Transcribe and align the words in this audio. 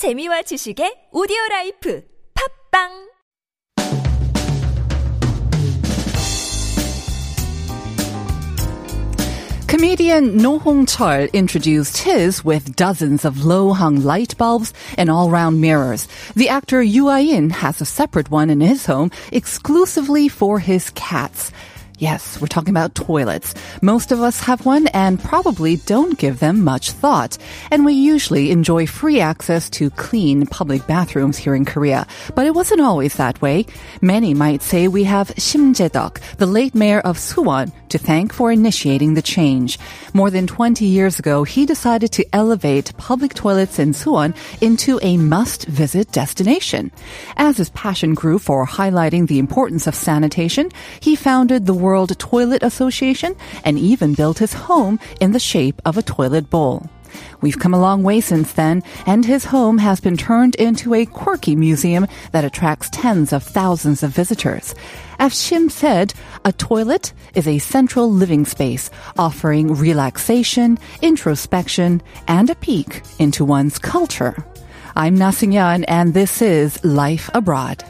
재미와 0.00 0.40
지식의 0.48 1.10
오디오 1.12 1.36
라이프 1.50 2.02
팝빵 2.72 3.10
Comedian 9.68 10.38
No 10.38 10.58
Hong 10.58 10.86
Chol 10.86 11.28
introduced 11.34 11.98
his 11.98 12.42
with 12.42 12.74
dozens 12.76 13.26
of 13.26 13.44
low-hung 13.44 14.02
light 14.02 14.38
bulbs 14.38 14.72
and 14.96 15.10
all-round 15.10 15.60
mirrors. 15.60 16.08
The 16.34 16.48
actor 16.48 16.82
Yu 16.82 17.10
In 17.10 17.50
has 17.50 17.82
a 17.82 17.84
separate 17.84 18.30
one 18.30 18.48
in 18.48 18.62
his 18.62 18.86
home 18.86 19.10
exclusively 19.30 20.28
for 20.28 20.58
his 20.58 20.88
cats. 20.96 21.52
Yes, 22.00 22.40
we're 22.40 22.46
talking 22.46 22.72
about 22.72 22.94
toilets. 22.94 23.52
Most 23.82 24.10
of 24.10 24.22
us 24.22 24.40
have 24.40 24.64
one 24.64 24.86
and 24.86 25.20
probably 25.20 25.76
don't 25.76 26.16
give 26.16 26.40
them 26.40 26.64
much 26.64 26.92
thought. 26.92 27.36
And 27.70 27.84
we 27.84 27.92
usually 27.92 28.50
enjoy 28.50 28.86
free 28.86 29.20
access 29.20 29.68
to 29.76 29.90
clean 29.90 30.46
public 30.46 30.86
bathrooms 30.86 31.36
here 31.36 31.54
in 31.54 31.66
Korea. 31.66 32.06
But 32.34 32.46
it 32.46 32.54
wasn't 32.54 32.80
always 32.80 33.16
that 33.16 33.42
way. 33.42 33.66
Many 34.00 34.32
might 34.32 34.62
say 34.62 34.88
we 34.88 35.04
have 35.04 35.28
Shim 35.36 35.74
Jae-duk, 35.74 36.22
the 36.38 36.46
late 36.46 36.74
mayor 36.74 37.00
of 37.00 37.18
Suwon, 37.18 37.70
to 37.90 37.98
thank 37.98 38.32
for 38.32 38.50
initiating 38.50 39.12
the 39.12 39.20
change. 39.20 39.78
More 40.14 40.30
than 40.30 40.46
20 40.46 40.86
years 40.86 41.18
ago, 41.18 41.44
he 41.44 41.66
decided 41.66 42.12
to 42.12 42.24
elevate 42.32 42.96
public 42.96 43.34
toilets 43.34 43.78
in 43.78 43.92
Suwon 43.92 44.34
into 44.62 44.98
a 45.02 45.18
must-visit 45.18 46.12
destination. 46.12 46.92
As 47.36 47.58
his 47.58 47.68
passion 47.70 48.14
grew 48.14 48.38
for 48.38 48.66
highlighting 48.66 49.26
the 49.26 49.38
importance 49.38 49.86
of 49.86 49.94
sanitation, 49.94 50.70
he 51.00 51.14
founded 51.14 51.66
the 51.66 51.74
World 51.90 52.16
Toilet 52.20 52.62
Association 52.62 53.34
and 53.64 53.76
even 53.76 54.14
built 54.14 54.38
his 54.38 54.52
home 54.52 55.00
in 55.20 55.32
the 55.32 55.40
shape 55.40 55.82
of 55.84 55.98
a 55.98 56.02
toilet 56.02 56.48
bowl. 56.48 56.88
We've 57.40 57.58
come 57.58 57.74
a 57.74 57.80
long 57.80 58.04
way 58.04 58.20
since 58.20 58.52
then, 58.52 58.84
and 59.06 59.24
his 59.24 59.46
home 59.46 59.78
has 59.78 59.98
been 59.98 60.16
turned 60.16 60.54
into 60.54 60.94
a 60.94 61.04
quirky 61.04 61.56
museum 61.56 62.06
that 62.30 62.44
attracts 62.44 62.90
tens 62.92 63.32
of 63.32 63.42
thousands 63.42 64.04
of 64.04 64.12
visitors. 64.12 64.72
As 65.18 65.32
Shim 65.32 65.68
said, 65.68 66.14
a 66.44 66.52
toilet 66.52 67.12
is 67.34 67.48
a 67.48 67.58
central 67.58 68.08
living 68.08 68.44
space 68.44 68.88
offering 69.18 69.74
relaxation, 69.74 70.78
introspection, 71.02 72.02
and 72.28 72.50
a 72.50 72.54
peek 72.54 73.02
into 73.18 73.44
one's 73.44 73.80
culture. 73.80 74.36
I'm 74.94 75.16
Na 75.16 75.32
Yan, 75.40 75.82
and 75.84 76.14
this 76.14 76.40
is 76.40 76.84
Life 76.84 77.28
Abroad. 77.34 77.82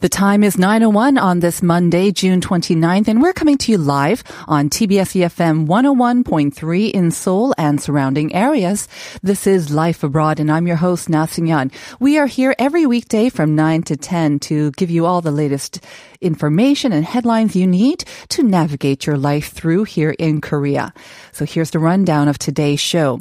The 0.00 0.08
time 0.08 0.42
is 0.42 0.56
9.01 0.56 1.20
on 1.20 1.40
this 1.40 1.62
Monday, 1.62 2.10
June 2.10 2.40
29th, 2.40 3.06
and 3.06 3.20
we're 3.20 3.34
coming 3.34 3.58
to 3.58 3.70
you 3.70 3.76
live 3.76 4.24
on 4.48 4.70
TBS 4.70 5.28
EFM 5.28 5.66
101.3 5.66 6.90
in 6.90 7.10
Seoul 7.10 7.54
and 7.58 7.78
surrounding 7.78 8.34
areas. 8.34 8.88
This 9.22 9.46
is 9.46 9.70
Life 9.70 10.02
Abroad, 10.02 10.40
and 10.40 10.50
I'm 10.50 10.66
your 10.66 10.76
host, 10.76 11.10
Na 11.10 11.26
Seung-yeon. 11.26 11.70
We 12.00 12.16
are 12.16 12.26
here 12.26 12.54
every 12.58 12.86
weekday 12.86 13.28
from 13.28 13.54
9 13.54 13.82
to 13.82 13.96
10 13.98 14.38
to 14.38 14.70
give 14.70 14.88
you 14.88 15.04
all 15.04 15.20
the 15.20 15.30
latest 15.30 15.84
information 16.22 16.92
and 16.92 17.04
headlines 17.04 17.54
you 17.54 17.66
need 17.66 18.04
to 18.30 18.42
navigate 18.42 19.04
your 19.04 19.18
life 19.18 19.52
through 19.52 19.84
here 19.84 20.16
in 20.18 20.40
Korea. 20.40 20.94
So 21.32 21.44
here's 21.44 21.72
the 21.72 21.78
rundown 21.78 22.26
of 22.26 22.38
today's 22.38 22.80
show. 22.80 23.20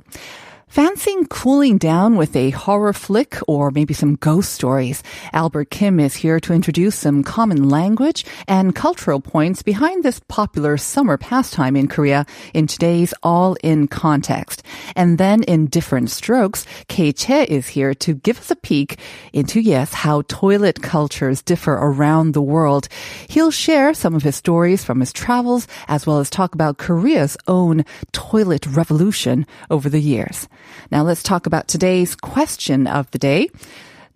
Fancying 0.70 1.26
cooling 1.26 1.80
down 1.80 2.16
with 2.16 2.36
a 2.36 2.52
horror 2.52 2.94
flick 2.94 3.38
or 3.48 3.72
maybe 3.72 3.96
some 3.96 4.14
ghost 4.14 4.54
stories? 4.54 5.02
Albert 5.34 5.72
Kim 5.72 6.00
is 6.00 6.14
here 6.14 6.40
to 6.42 6.54
introduce 6.54 6.96
some 6.96 7.24
common 7.24 7.70
language 7.70 8.24
and 8.48 8.76
cultural 8.76 9.20
points 9.20 9.64
behind 9.64 10.04
this 10.04 10.20
popular 10.28 10.78
summer 10.78 11.18
pastime 11.18 11.76
in 11.76 11.88
Korea 11.88 12.24
in 12.54 12.68
today's 12.68 13.16
All 13.24 13.58
In 13.64 13.88
context. 13.88 14.62
And 14.96 15.18
then 15.18 15.42
in 15.42 15.66
different 15.66 16.12
strokes, 16.12 16.68
Kei 16.88 17.14
Che 17.14 17.46
is 17.46 17.70
here 17.70 17.96
to 17.96 18.14
give 18.14 18.38
us 18.38 18.52
a 18.52 18.56
peek 18.56 19.00
into, 19.34 19.60
yes, 19.60 19.92
how 19.92 20.22
toilet 20.28 20.84
cultures 20.84 21.42
differ 21.42 21.74
around 21.74 22.36
the 22.36 22.44
world. 22.44 22.88
He'll 23.28 23.50
share 23.50 23.96
some 23.96 24.14
of 24.14 24.22
his 24.22 24.36
stories 24.36 24.84
from 24.84 25.00
his 25.00 25.14
travels 25.14 25.68
as 25.88 26.06
well 26.06 26.20
as 26.20 26.30
talk 26.30 26.54
about 26.54 26.78
Korea's 26.78 27.38
own 27.48 27.86
toilet 28.12 28.68
revolution 28.68 29.48
over 29.72 29.90
the 29.90 30.00
years. 30.00 30.48
Now 30.92 31.04
let's 31.04 31.24
talk 31.24 31.46
about 31.46 31.68
today's 31.68 32.16
question 32.16 32.88
of 32.88 33.10
the 33.12 33.20
day. 33.20 33.50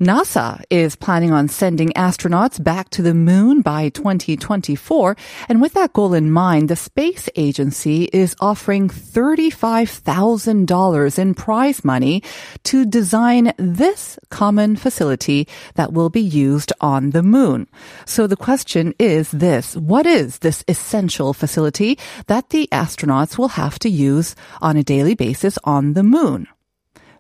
NASA 0.03 0.62
is 0.69 0.97
planning 0.97 1.31
on 1.31 1.47
sending 1.47 1.94
astronauts 1.94 2.62
back 2.62 2.90
to 2.90 3.02
the 3.02 3.14
moon 3.14 3.62
by 3.62 3.88
2024. 3.90 5.16
And 5.47 5.62
with 5.62 5.72
that 5.74 5.94
goal 5.94 6.14
in 6.14 6.30
mind, 6.30 6.68
the 6.69 6.75
space 6.75 7.30
agency 7.36 8.09
is 8.12 8.36
offering 8.42 8.90
$35,000 8.90 11.19
in 11.19 11.34
prize 11.34 11.86
money 11.86 12.22
to 12.63 12.86
design 12.86 13.53
this 13.58 14.19
common 14.30 14.75
facility 14.75 15.47
that 15.75 15.94
will 15.94 16.09
be 16.09 16.22
used 16.22 16.74
on 16.81 17.12
the 17.12 17.24
moon. 17.24 17.69
So 18.06 18.28
the 18.28 18.36
question 18.36 18.94
is 19.00 19.31
this. 19.31 19.78
What 19.78 20.06
is 20.06 20.40
this 20.40 20.66
essential 20.68 21.34
facility 21.34 21.97
that 22.28 22.50
the 22.50 22.68
astronauts 22.72 23.38
will 23.38 23.47
have 23.50 23.78
to 23.80 23.90
use 23.90 24.36
on 24.62 24.75
a 24.75 24.84
daily 24.84 25.16
basis 25.16 25.58
on 25.63 25.94
the 25.94 26.03
moon? 26.03 26.47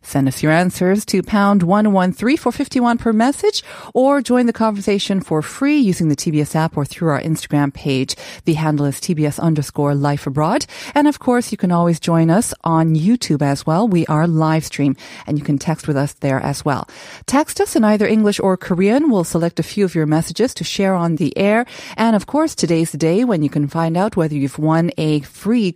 Send 0.03 0.27
us 0.27 0.43
your 0.43 0.51
answers 0.51 1.05
to 1.05 1.23
pound 1.23 1.63
113 1.63 2.37
for 2.37 2.51
51 2.51 2.97
per 2.97 3.13
message 3.13 3.63
or 3.93 4.21
join 4.21 4.45
the 4.45 4.53
conversation 4.53 5.21
for 5.21 5.41
free 5.41 5.77
using 5.77 6.09
the 6.09 6.15
TBS 6.15 6.55
app 6.55 6.77
or 6.77 6.85
through 6.85 7.09
our 7.09 7.21
Instagram 7.21 7.73
page. 7.73 8.15
The 8.45 8.53
handle 8.53 8.85
is 8.85 8.99
TBS 8.99 9.39
underscore 9.39 9.95
life 9.95 10.27
abroad. 10.27 10.65
And 10.93 11.07
of 11.07 11.19
course, 11.19 11.51
you 11.51 11.57
can 11.57 11.71
always 11.71 11.99
join 11.99 12.29
us 12.29 12.53
on 12.63 12.95
YouTube 12.95 13.41
as 13.41 13.65
well. 13.65 13.87
We 13.87 14.05
are 14.07 14.27
live 14.27 14.65
stream 14.65 14.95
and 15.25 15.39
you 15.39 15.43
can 15.43 15.57
text 15.57 15.87
with 15.87 15.97
us 15.97 16.13
there 16.13 16.39
as 16.41 16.63
well. 16.65 16.87
Text 17.25 17.61
us 17.61 17.75
in 17.75 17.83
either 17.83 18.05
English 18.05 18.39
or 18.39 18.57
Korean. 18.57 19.09
We'll 19.09 19.23
select 19.23 19.59
a 19.59 19.63
few 19.63 19.85
of 19.85 19.95
your 19.95 20.05
messages 20.05 20.53
to 20.55 20.63
share 20.63 20.93
on 20.93 21.15
the 21.15 21.35
air. 21.37 21.65
And 21.97 22.15
of 22.15 22.27
course, 22.27 22.55
today's 22.55 22.91
the 22.91 22.97
day 22.97 23.23
when 23.23 23.41
you 23.41 23.49
can 23.49 23.67
find 23.67 23.95
out 23.97 24.17
whether 24.17 24.35
you've 24.35 24.59
won 24.59 24.91
a 24.97 25.21
free 25.21 25.75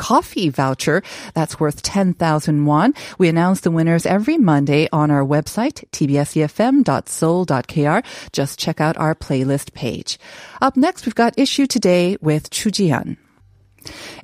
coffee 0.00 0.48
voucher 0.48 1.02
that's 1.34 1.60
worth 1.60 1.82
10,000 1.82 2.64
won. 2.64 2.94
We 3.18 3.28
announce 3.28 3.60
the 3.60 3.70
winners 3.70 4.06
every 4.06 4.38
Monday 4.38 4.88
on 4.92 5.10
our 5.10 5.22
website, 5.22 5.84
tbsefm.seoul.kr. 5.92 8.06
Just 8.32 8.58
check 8.58 8.80
out 8.80 8.96
our 8.96 9.14
playlist 9.14 9.74
page. 9.74 10.18
Up 10.62 10.74
next, 10.76 11.04
we've 11.04 11.14
got 11.14 11.38
Issue 11.38 11.66
Today 11.66 12.16
with 12.22 12.48
Chu 12.50 12.70
Jian. 12.70 13.18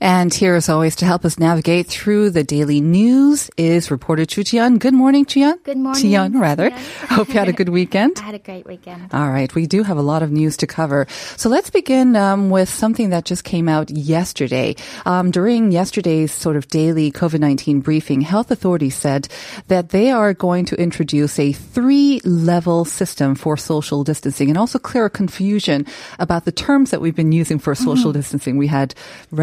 And 0.00 0.32
here, 0.32 0.54
as 0.54 0.68
always, 0.68 0.96
to 0.96 1.04
help 1.04 1.24
us 1.24 1.38
navigate 1.38 1.86
through 1.86 2.30
the 2.30 2.44
daily 2.44 2.80
news 2.80 3.50
is 3.56 3.90
reporter 3.90 4.26
Chu 4.26 4.42
Jian. 4.42 4.78
Good 4.78 4.94
morning, 4.94 5.24
Jian. 5.24 5.62
Good 5.64 5.78
morning. 5.78 6.04
Jian, 6.04 6.40
rather. 6.40 6.70
Hope 7.08 7.28
you 7.28 7.34
had 7.34 7.48
a 7.48 7.52
good 7.52 7.70
weekend. 7.70 8.18
I 8.18 8.22
had 8.22 8.34
a 8.34 8.38
great 8.38 8.66
weekend. 8.66 9.12
All 9.12 9.30
right. 9.30 9.52
We 9.54 9.66
do 9.66 9.82
have 9.82 9.96
a 9.96 10.02
lot 10.02 10.22
of 10.22 10.30
news 10.30 10.56
to 10.58 10.66
cover. 10.66 11.06
So 11.36 11.48
let's 11.48 11.70
begin 11.70 12.16
um, 12.16 12.50
with 12.50 12.68
something 12.68 13.10
that 13.10 13.24
just 13.24 13.44
came 13.44 13.68
out 13.68 13.90
yesterday. 13.90 14.76
Um, 15.06 15.30
during 15.30 15.72
yesterday's 15.72 16.32
sort 16.32 16.56
of 16.56 16.68
daily 16.68 17.10
COVID-19 17.10 17.82
briefing, 17.82 18.20
health 18.20 18.50
authorities 18.50 18.94
said 18.94 19.28
that 19.68 19.90
they 19.90 20.10
are 20.10 20.34
going 20.34 20.66
to 20.66 20.76
introduce 20.76 21.38
a 21.38 21.52
three-level 21.52 22.84
system 22.84 23.34
for 23.34 23.56
social 23.56 24.04
distancing 24.04 24.48
and 24.48 24.58
also 24.58 24.78
clear 24.78 25.08
confusion 25.08 25.86
about 26.18 26.44
the 26.44 26.52
terms 26.52 26.90
that 26.90 27.00
we've 27.00 27.16
been 27.16 27.32
using 27.32 27.58
for 27.58 27.74
social 27.74 28.10
mm-hmm. 28.10 28.18
distancing. 28.18 28.56
We 28.56 28.66
had 28.66 28.94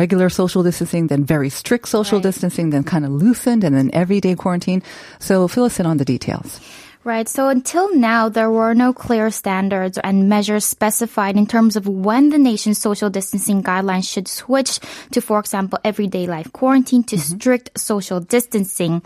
regular 0.03 0.29
social 0.29 0.63
distancing, 0.63 1.07
then 1.07 1.23
very 1.23 1.49
strict 1.49 1.87
social 1.87 2.19
right. 2.19 2.29
distancing, 2.29 2.71
then 2.71 2.83
kind 2.83 3.05
of 3.07 3.11
loosened, 3.11 3.63
and 3.63 3.73
then 3.75 3.89
everyday 3.93 4.35
quarantine. 4.35 4.83
So 5.19 5.47
fill 5.47 5.63
us 5.63 5.79
in 5.79 5.85
on 5.85 5.97
the 5.97 6.03
details. 6.05 6.59
Right. 7.05 7.27
So 7.27 7.49
until 7.49 7.93
now, 7.95 8.29
there 8.29 8.49
were 8.49 8.73
no 8.73 8.93
clear 8.93 9.29
standards 9.29 9.97
and 9.97 10.29
measures 10.29 10.63
specified 10.63 11.35
in 11.35 11.47
terms 11.47 11.75
of 11.75 11.83
when 11.87 12.31
the 12.31 12.39
nation's 12.39 12.79
social 12.79 13.09
distancing 13.09 13.61
guidelines 13.61 14.07
should 14.07 14.27
switch 14.27 14.79
to, 15.11 15.19
for 15.19 15.39
example, 15.39 15.79
everyday 15.83 16.27
life 16.27 16.51
quarantine 16.53 17.03
to 17.11 17.17
mm-hmm. 17.17 17.35
strict 17.35 17.75
social 17.75 18.19
distancing. 18.19 19.01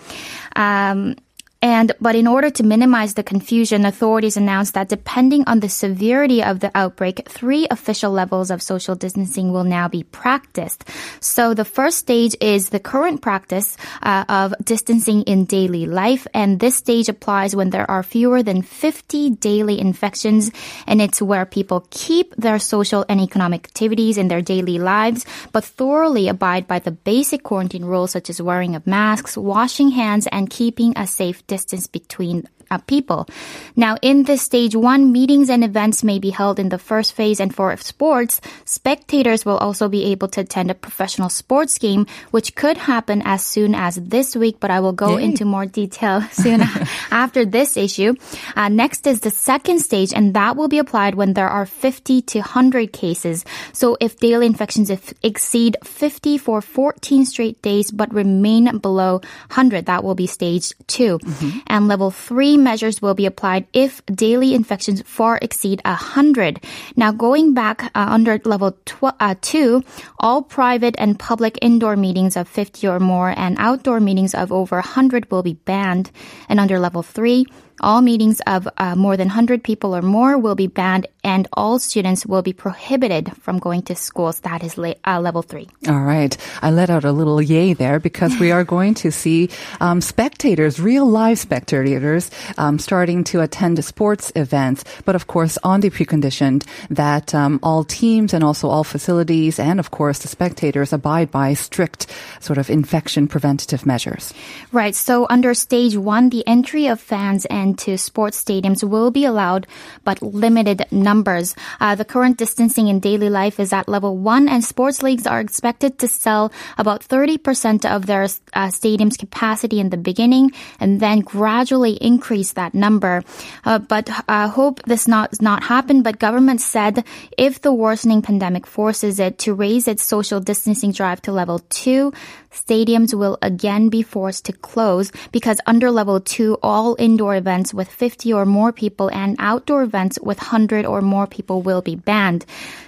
Um, 0.56 1.16
and 1.62 1.92
but 2.00 2.16
in 2.16 2.28
order 2.28 2.50
to 2.52 2.64
minimize 2.64 3.16
the 3.16 3.24
confusion, 3.24 3.86
authorities 3.86 4.38
announced 4.38 4.76
that 4.76 4.90
depending 4.90 5.44
on 5.48 5.60
the 5.60 5.70
severity 5.70 6.44
of 6.44 6.60
the 6.60 6.72
outbreak, 6.76 7.28
three 7.28 7.68
official 7.72 8.12
levels 8.12 8.52
of 8.52 8.62
social 8.62 8.94
distancing 8.94 9.52
will 9.52 9.64
now 9.64 9.88
be 9.88 10.04
practiced. 10.04 10.88
So 11.20 11.54
the 11.54 11.66
first 11.66 11.98
stage 11.98 12.36
is 12.42 12.70
the 12.70 12.80
current 12.80 13.22
practice 13.22 13.76
uh, 14.04 14.26
of 14.30 14.54
distancing 14.64 15.24
in 15.24 15.46
daily 15.46 15.88
life, 15.88 16.28
and 16.34 16.60
this 16.60 16.76
stage 16.76 17.10
applies 17.10 17.56
when 17.56 17.72
there 17.72 17.90
are 17.90 18.04
fewer 18.04 18.44
than 18.44 18.62
50 18.62 19.32
daily 19.32 19.80
infections, 19.80 20.52
and 20.86 21.02
it's 21.02 21.22
where 21.22 21.46
people 21.46 21.88
keep 21.90 22.36
their 22.36 22.60
social 22.60 23.04
and 23.10 23.20
economic 23.20 23.66
activities 23.66 24.18
in 24.18 24.28
their 24.28 24.42
daily 24.42 24.78
lives, 24.78 25.26
but 25.52 25.66
thoroughly 25.66 26.28
abide 26.28 26.68
by 26.68 26.78
the 26.78 26.92
basic 26.92 27.42
quarantine 27.42 27.86
rules 27.86 28.12
such 28.12 28.30
as 28.30 28.42
wearing 28.42 28.76
of 28.76 28.86
masks, 28.86 29.36
washing 29.36 29.90
hands, 29.90 30.28
and 30.28 30.52
keeping 30.52 30.94
a 30.96 31.08
safe 31.08 31.47
distance 31.48 31.88
between 31.88 32.48
uh, 32.72 32.78
people. 32.80 33.28
Now, 33.76 33.98
in 34.02 34.24
this 34.24 34.42
stage 34.42 34.76
one, 34.76 35.12
meetings 35.12 35.50
and 35.50 35.64
events 35.64 36.04
may 36.04 36.20
be 36.20 36.30
held 36.30 36.60
in 36.60 36.70
the 36.70 36.78
first 36.78 37.14
phase, 37.14 37.40
and 37.40 37.54
for 37.54 37.76
sports, 37.78 38.42
spectators 38.66 39.46
will 39.46 39.58
also 39.58 39.88
be 39.90 40.06
able 40.06 40.28
to 40.30 40.42
attend 40.42 40.72
a 40.72 40.76
professional 40.76 41.30
sports 41.30 41.78
game, 41.78 42.06
which 42.32 42.56
could 42.56 42.78
happen 42.78 43.22
as 43.26 43.44
soon 43.44 43.76
as 43.76 43.96
this 43.96 44.36
week, 44.36 44.60
but 44.60 44.72
I 44.72 44.80
will 44.80 44.94
go 44.94 45.18
Yay. 45.18 45.26
into 45.26 45.46
more 45.46 45.66
detail 45.66 46.22
soon 46.32 46.62
after 47.12 47.46
this 47.46 47.78
issue. 47.78 48.16
Uh, 48.56 48.70
next 48.70 49.08
is 49.08 49.22
the 49.22 49.32
second 49.32 49.80
stage, 49.80 50.14
and 50.14 50.34
that 50.34 50.56
will 50.56 50.68
be 50.68 50.80
applied 50.80 51.16
when 51.16 51.34
there 51.34 51.50
are 51.50 51.66
50 51.66 52.22
to 52.34 52.40
100 52.40 52.92
cases. 52.92 53.46
So 53.74 53.98
if 54.00 54.18
daily 54.18 54.46
infections 54.46 54.90
if 54.90 55.14
exceed 55.24 55.78
50 55.84 56.38
for 56.38 56.62
14 56.62 57.26
straight 57.26 57.62
days 57.62 57.92
but 57.92 58.14
remain 58.14 58.78
below 58.80 59.22
100, 59.54 59.86
that 59.86 60.04
will 60.04 60.16
be 60.16 60.28
stage 60.28 60.74
2 60.88 61.20
And 61.68 61.88
level 61.88 62.12
three 62.12 62.57
measures 62.58 63.02
will 63.02 63.14
be 63.14 63.26
applied 63.26 63.68
if 63.74 64.06
daily 64.08 64.54
infections 64.54 65.02
far 65.06 65.40
exceed 65.42 65.82
100. 65.86 66.64
Now 66.96 67.12
going 67.12 67.54
back 67.54 67.84
uh, 67.96 68.08
under 68.10 68.40
level 68.44 68.72
tw- 68.86 69.16
uh, 69.20 69.36
two, 69.42 69.84
all 70.20 70.42
private 70.42 70.96
and 70.98 71.18
public 71.18 71.58
indoor 71.62 71.96
meetings 71.96 72.36
of 72.36 72.48
50 72.48 72.88
or 72.88 73.00
more 73.00 73.34
and 73.36 73.56
outdoor 73.60 74.00
meetings 74.00 74.34
of 74.34 74.52
over 74.52 74.78
100 74.78 75.32
will 75.32 75.44
be 75.44 75.54
banned. 75.54 76.12
And 76.50 76.60
under 76.60 76.80
level 76.80 77.04
three, 77.04 77.46
all 77.82 78.02
meetings 78.02 78.42
of 78.48 78.68
uh, 78.78 78.96
more 78.96 79.18
than 79.18 79.28
100 79.28 79.64
people 79.64 79.96
or 79.96 80.02
more 80.02 80.38
will 80.38 80.56
be 80.56 80.68
banned, 80.68 81.08
and 81.24 81.48
all 81.54 81.80
students 81.80 82.26
will 82.26 82.42
be 82.42 82.54
prohibited 82.54 83.36
from 83.38 83.60
going 83.60 83.82
to 83.84 83.96
schools. 83.96 84.40
That 84.42 84.64
is 84.64 84.78
la- 84.78 84.94
uh, 85.06 85.20
level 85.20 85.42
three. 85.42 85.68
All 85.88 86.02
right. 86.02 86.36
I 86.62 86.72
let 86.72 86.90
out 86.90 87.04
a 87.04 87.12
little 87.12 87.42
yay 87.42 87.74
there 87.74 88.00
because 88.00 88.40
we 88.40 88.52
are 88.52 88.64
going 88.64 88.94
to 88.96 89.12
see 89.12 89.50
um, 89.82 90.02
spectators, 90.02 90.80
real 90.80 91.06
live 91.06 91.40
spectators, 91.40 92.32
um, 92.58 92.80
starting 92.80 93.24
to 93.26 93.42
attend 93.42 93.84
sports 93.84 94.32
events. 94.36 94.84
But 95.06 95.16
of 95.16 95.28
course, 95.28 95.58
on 95.64 95.82
the 95.82 95.90
preconditioned 95.90 96.66
that 96.90 97.36
um, 97.36 97.60
all 97.62 97.84
teams 97.84 98.34
and 98.34 98.44
also 98.44 98.70
all 98.70 98.84
facilities 98.84 99.60
and 99.60 99.80
of 99.80 99.92
course 99.92 100.20
the 100.20 100.28
spectators 100.28 100.94
abide 100.94 101.32
by 101.32 101.54
strict 101.54 102.08
sort 102.40 102.58
of 102.58 102.70
infection 102.70 103.28
preventative 103.28 103.86
measures. 103.86 104.34
Right. 104.72 104.96
So 104.96 105.28
under 105.30 105.54
stage 105.54 105.98
one, 105.98 106.30
the 106.30 106.46
entry 106.48 106.88
of 106.88 107.00
fans 107.00 107.46
and 107.46 107.67
to 107.76 107.98
sports 107.98 108.44
stadiums 108.44 108.88
will 108.88 109.12
be 109.12 109.26
allowed, 109.26 109.68
but 110.04 110.22
limited 110.22 110.86
numbers. 110.92 111.56
Uh, 111.80 111.96
the 111.96 112.06
current 112.06 112.38
distancing 112.38 112.88
in 112.88 113.00
daily 113.00 113.30
life 113.30 113.60
is 113.60 113.74
at 113.74 113.88
level 113.88 114.18
one, 114.18 114.48
and 114.48 114.64
sports 114.64 115.04
leagues 115.04 115.28
are 115.28 115.40
expected 115.40 116.00
to 116.00 116.08
sell 116.08 116.52
about 116.78 117.02
30% 117.02 117.86
of 117.86 118.06
their 118.06 118.28
uh, 118.54 118.70
stadium's 118.70 119.18
capacity 119.18 119.80
in 119.80 119.90
the 119.90 119.98
beginning, 119.98 120.52
and 120.80 121.00
then 121.00 121.22
gradually 121.22 121.94
increase 121.94 122.54
that 122.54 122.74
number. 122.74 123.24
Uh, 123.66 123.80
but 123.80 124.10
uh, 124.28 124.48
hope 124.48 124.82
this 124.84 125.08
not 125.08 125.42
not 125.42 125.64
happen. 125.64 126.04
But 126.04 126.20
government 126.20 126.62
said 126.62 127.04
if 127.38 127.62
the 127.62 127.74
worsening 127.74 128.22
pandemic 128.22 128.66
forces 128.66 129.20
it 129.20 129.38
to 129.40 129.54
raise 129.54 129.88
its 129.88 130.04
social 130.04 130.40
distancing 130.40 130.92
drive 130.92 131.22
to 131.24 131.32
level 131.32 131.60
two, 131.70 132.14
stadiums 132.58 133.14
will 133.14 133.38
again 133.42 133.90
be 133.90 134.02
forced 134.02 134.46
to 134.46 134.54
close 134.54 135.12
because 135.32 135.60
under 135.66 135.92
level 135.92 136.20
two, 136.20 136.58
all 136.64 136.96
indoor 136.98 137.36
events 137.36 137.74
with 137.74 137.90
50 137.90 138.34
or 138.34 138.46
more 138.46 138.72
people 138.72 139.10
and 139.10 139.36
outdoor 139.40 139.84
events 139.84 140.18
with 140.22 140.40
100 140.40 140.86
or 140.86 141.02
more 141.02 141.28
people 141.28 141.62
will 141.62 141.82
be 141.82 141.96
banned. 141.96 142.46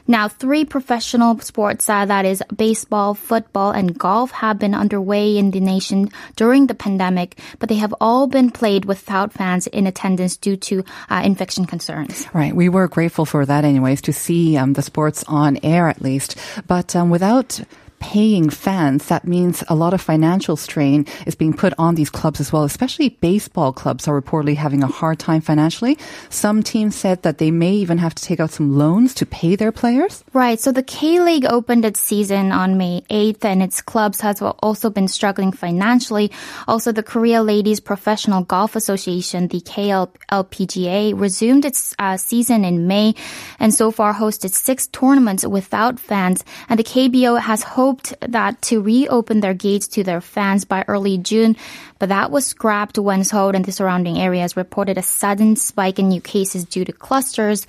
Now, 0.09 0.27
three 0.27 0.65
professional 0.65 1.37
sports, 1.39 1.87
uh, 1.87 2.05
that 2.05 2.25
is 2.25 2.41
baseball, 2.55 3.13
football, 3.13 3.69
and 3.69 3.97
golf, 3.97 4.31
have 4.31 4.57
been 4.57 4.73
underway 4.73 5.37
in 5.37 5.51
the 5.51 5.59
nation 5.59 6.09
during 6.35 6.65
the 6.65 6.73
pandemic, 6.73 7.37
but 7.59 7.69
they 7.69 7.75
have 7.75 7.93
all 8.01 8.25
been 8.25 8.49
played 8.49 8.85
without 8.85 9.33
fans 9.33 9.67
in 9.67 9.85
attendance 9.85 10.35
due 10.35 10.57
to 10.57 10.83
uh, 11.11 11.21
infection 11.23 11.65
concerns. 11.65 12.25
Right. 12.33 12.55
We 12.55 12.69
were 12.69 12.87
grateful 12.87 13.25
for 13.25 13.45
that, 13.45 13.63
anyways, 13.63 14.01
to 14.09 14.13
see 14.13 14.57
um, 14.57 14.73
the 14.73 14.81
sports 14.81 15.23
on 15.27 15.59
air 15.61 15.87
at 15.87 16.01
least. 16.01 16.37
But 16.65 16.95
um, 16.95 17.11
without 17.11 17.61
paying 17.99 18.49
fans, 18.49 19.07
that 19.07 19.27
means 19.27 19.63
a 19.67 19.75
lot 19.75 19.93
of 19.93 20.01
financial 20.01 20.55
strain 20.55 21.05
is 21.25 21.35
being 21.35 21.53
put 21.53 21.73
on 21.77 21.95
these 21.95 22.09
clubs 22.09 22.39
as 22.39 22.51
well, 22.51 22.63
especially 22.63 23.09
baseball 23.09 23.71
clubs 23.73 24.07
are 24.07 24.19
reportedly 24.19 24.55
having 24.55 24.83
a 24.83 24.87
hard 24.87 25.19
time 25.19 25.41
financially. 25.41 25.97
Some 26.29 26.63
teams 26.63 26.95
said 26.95 27.23
that 27.23 27.37
they 27.37 27.51
may 27.51 27.73
even 27.73 27.97
have 27.97 28.15
to 28.15 28.23
take 28.23 28.39
out 28.39 28.51
some 28.51 28.77
loans 28.77 29.13
to 29.15 29.25
pay 29.25 29.55
their 29.55 29.71
players. 29.71 30.23
Right. 30.33 30.59
So 30.59 30.71
the 30.71 30.83
K 30.83 31.19
League 31.19 31.45
opened 31.45 31.85
its 31.85 31.99
season 31.99 32.51
on 32.51 32.77
May 32.77 33.01
8th 33.09 33.45
and 33.45 33.61
its 33.61 33.81
clubs 33.81 34.21
has 34.21 34.41
also 34.41 34.89
been 34.89 35.07
struggling 35.07 35.51
financially. 35.51 36.31
Also, 36.67 36.91
the 36.91 37.03
Korea 37.03 37.43
Ladies 37.43 37.79
Professional 37.79 38.43
Golf 38.43 38.75
Association, 38.75 39.47
the 39.47 39.61
KLPGA, 39.61 41.19
resumed 41.19 41.65
its 41.65 41.93
uh, 41.99 42.17
season 42.17 42.65
in 42.65 42.87
May 42.87 43.15
and 43.59 43.73
so 43.73 43.91
far 43.91 44.13
hosted 44.13 44.51
six 44.51 44.87
tournaments 44.87 45.45
without 45.45 45.99
fans. 45.99 46.43
And 46.69 46.79
the 46.79 46.83
KBO 46.83 47.39
has 47.39 47.63
hoped 47.89 48.13
that 48.21 48.61
to 48.61 48.83
reopen 48.83 49.39
their 49.39 49.55
gates 49.55 49.87
to 49.87 50.03
their 50.03 50.21
fans 50.21 50.63
by 50.63 50.85
early 50.87 51.17
June, 51.17 51.55
but 51.97 52.09
that 52.09 52.29
was 52.29 52.45
scrapped 52.45 52.99
when 52.99 53.23
Seoul 53.23 53.55
and 53.55 53.65
the 53.65 53.71
surrounding 53.71 54.19
areas 54.19 54.55
reported 54.55 54.99
a 54.99 55.01
sudden 55.01 55.55
spike 55.55 55.97
in 55.97 56.09
new 56.09 56.21
cases 56.21 56.65
due 56.65 56.85
to 56.85 56.93
clusters. 56.93 57.65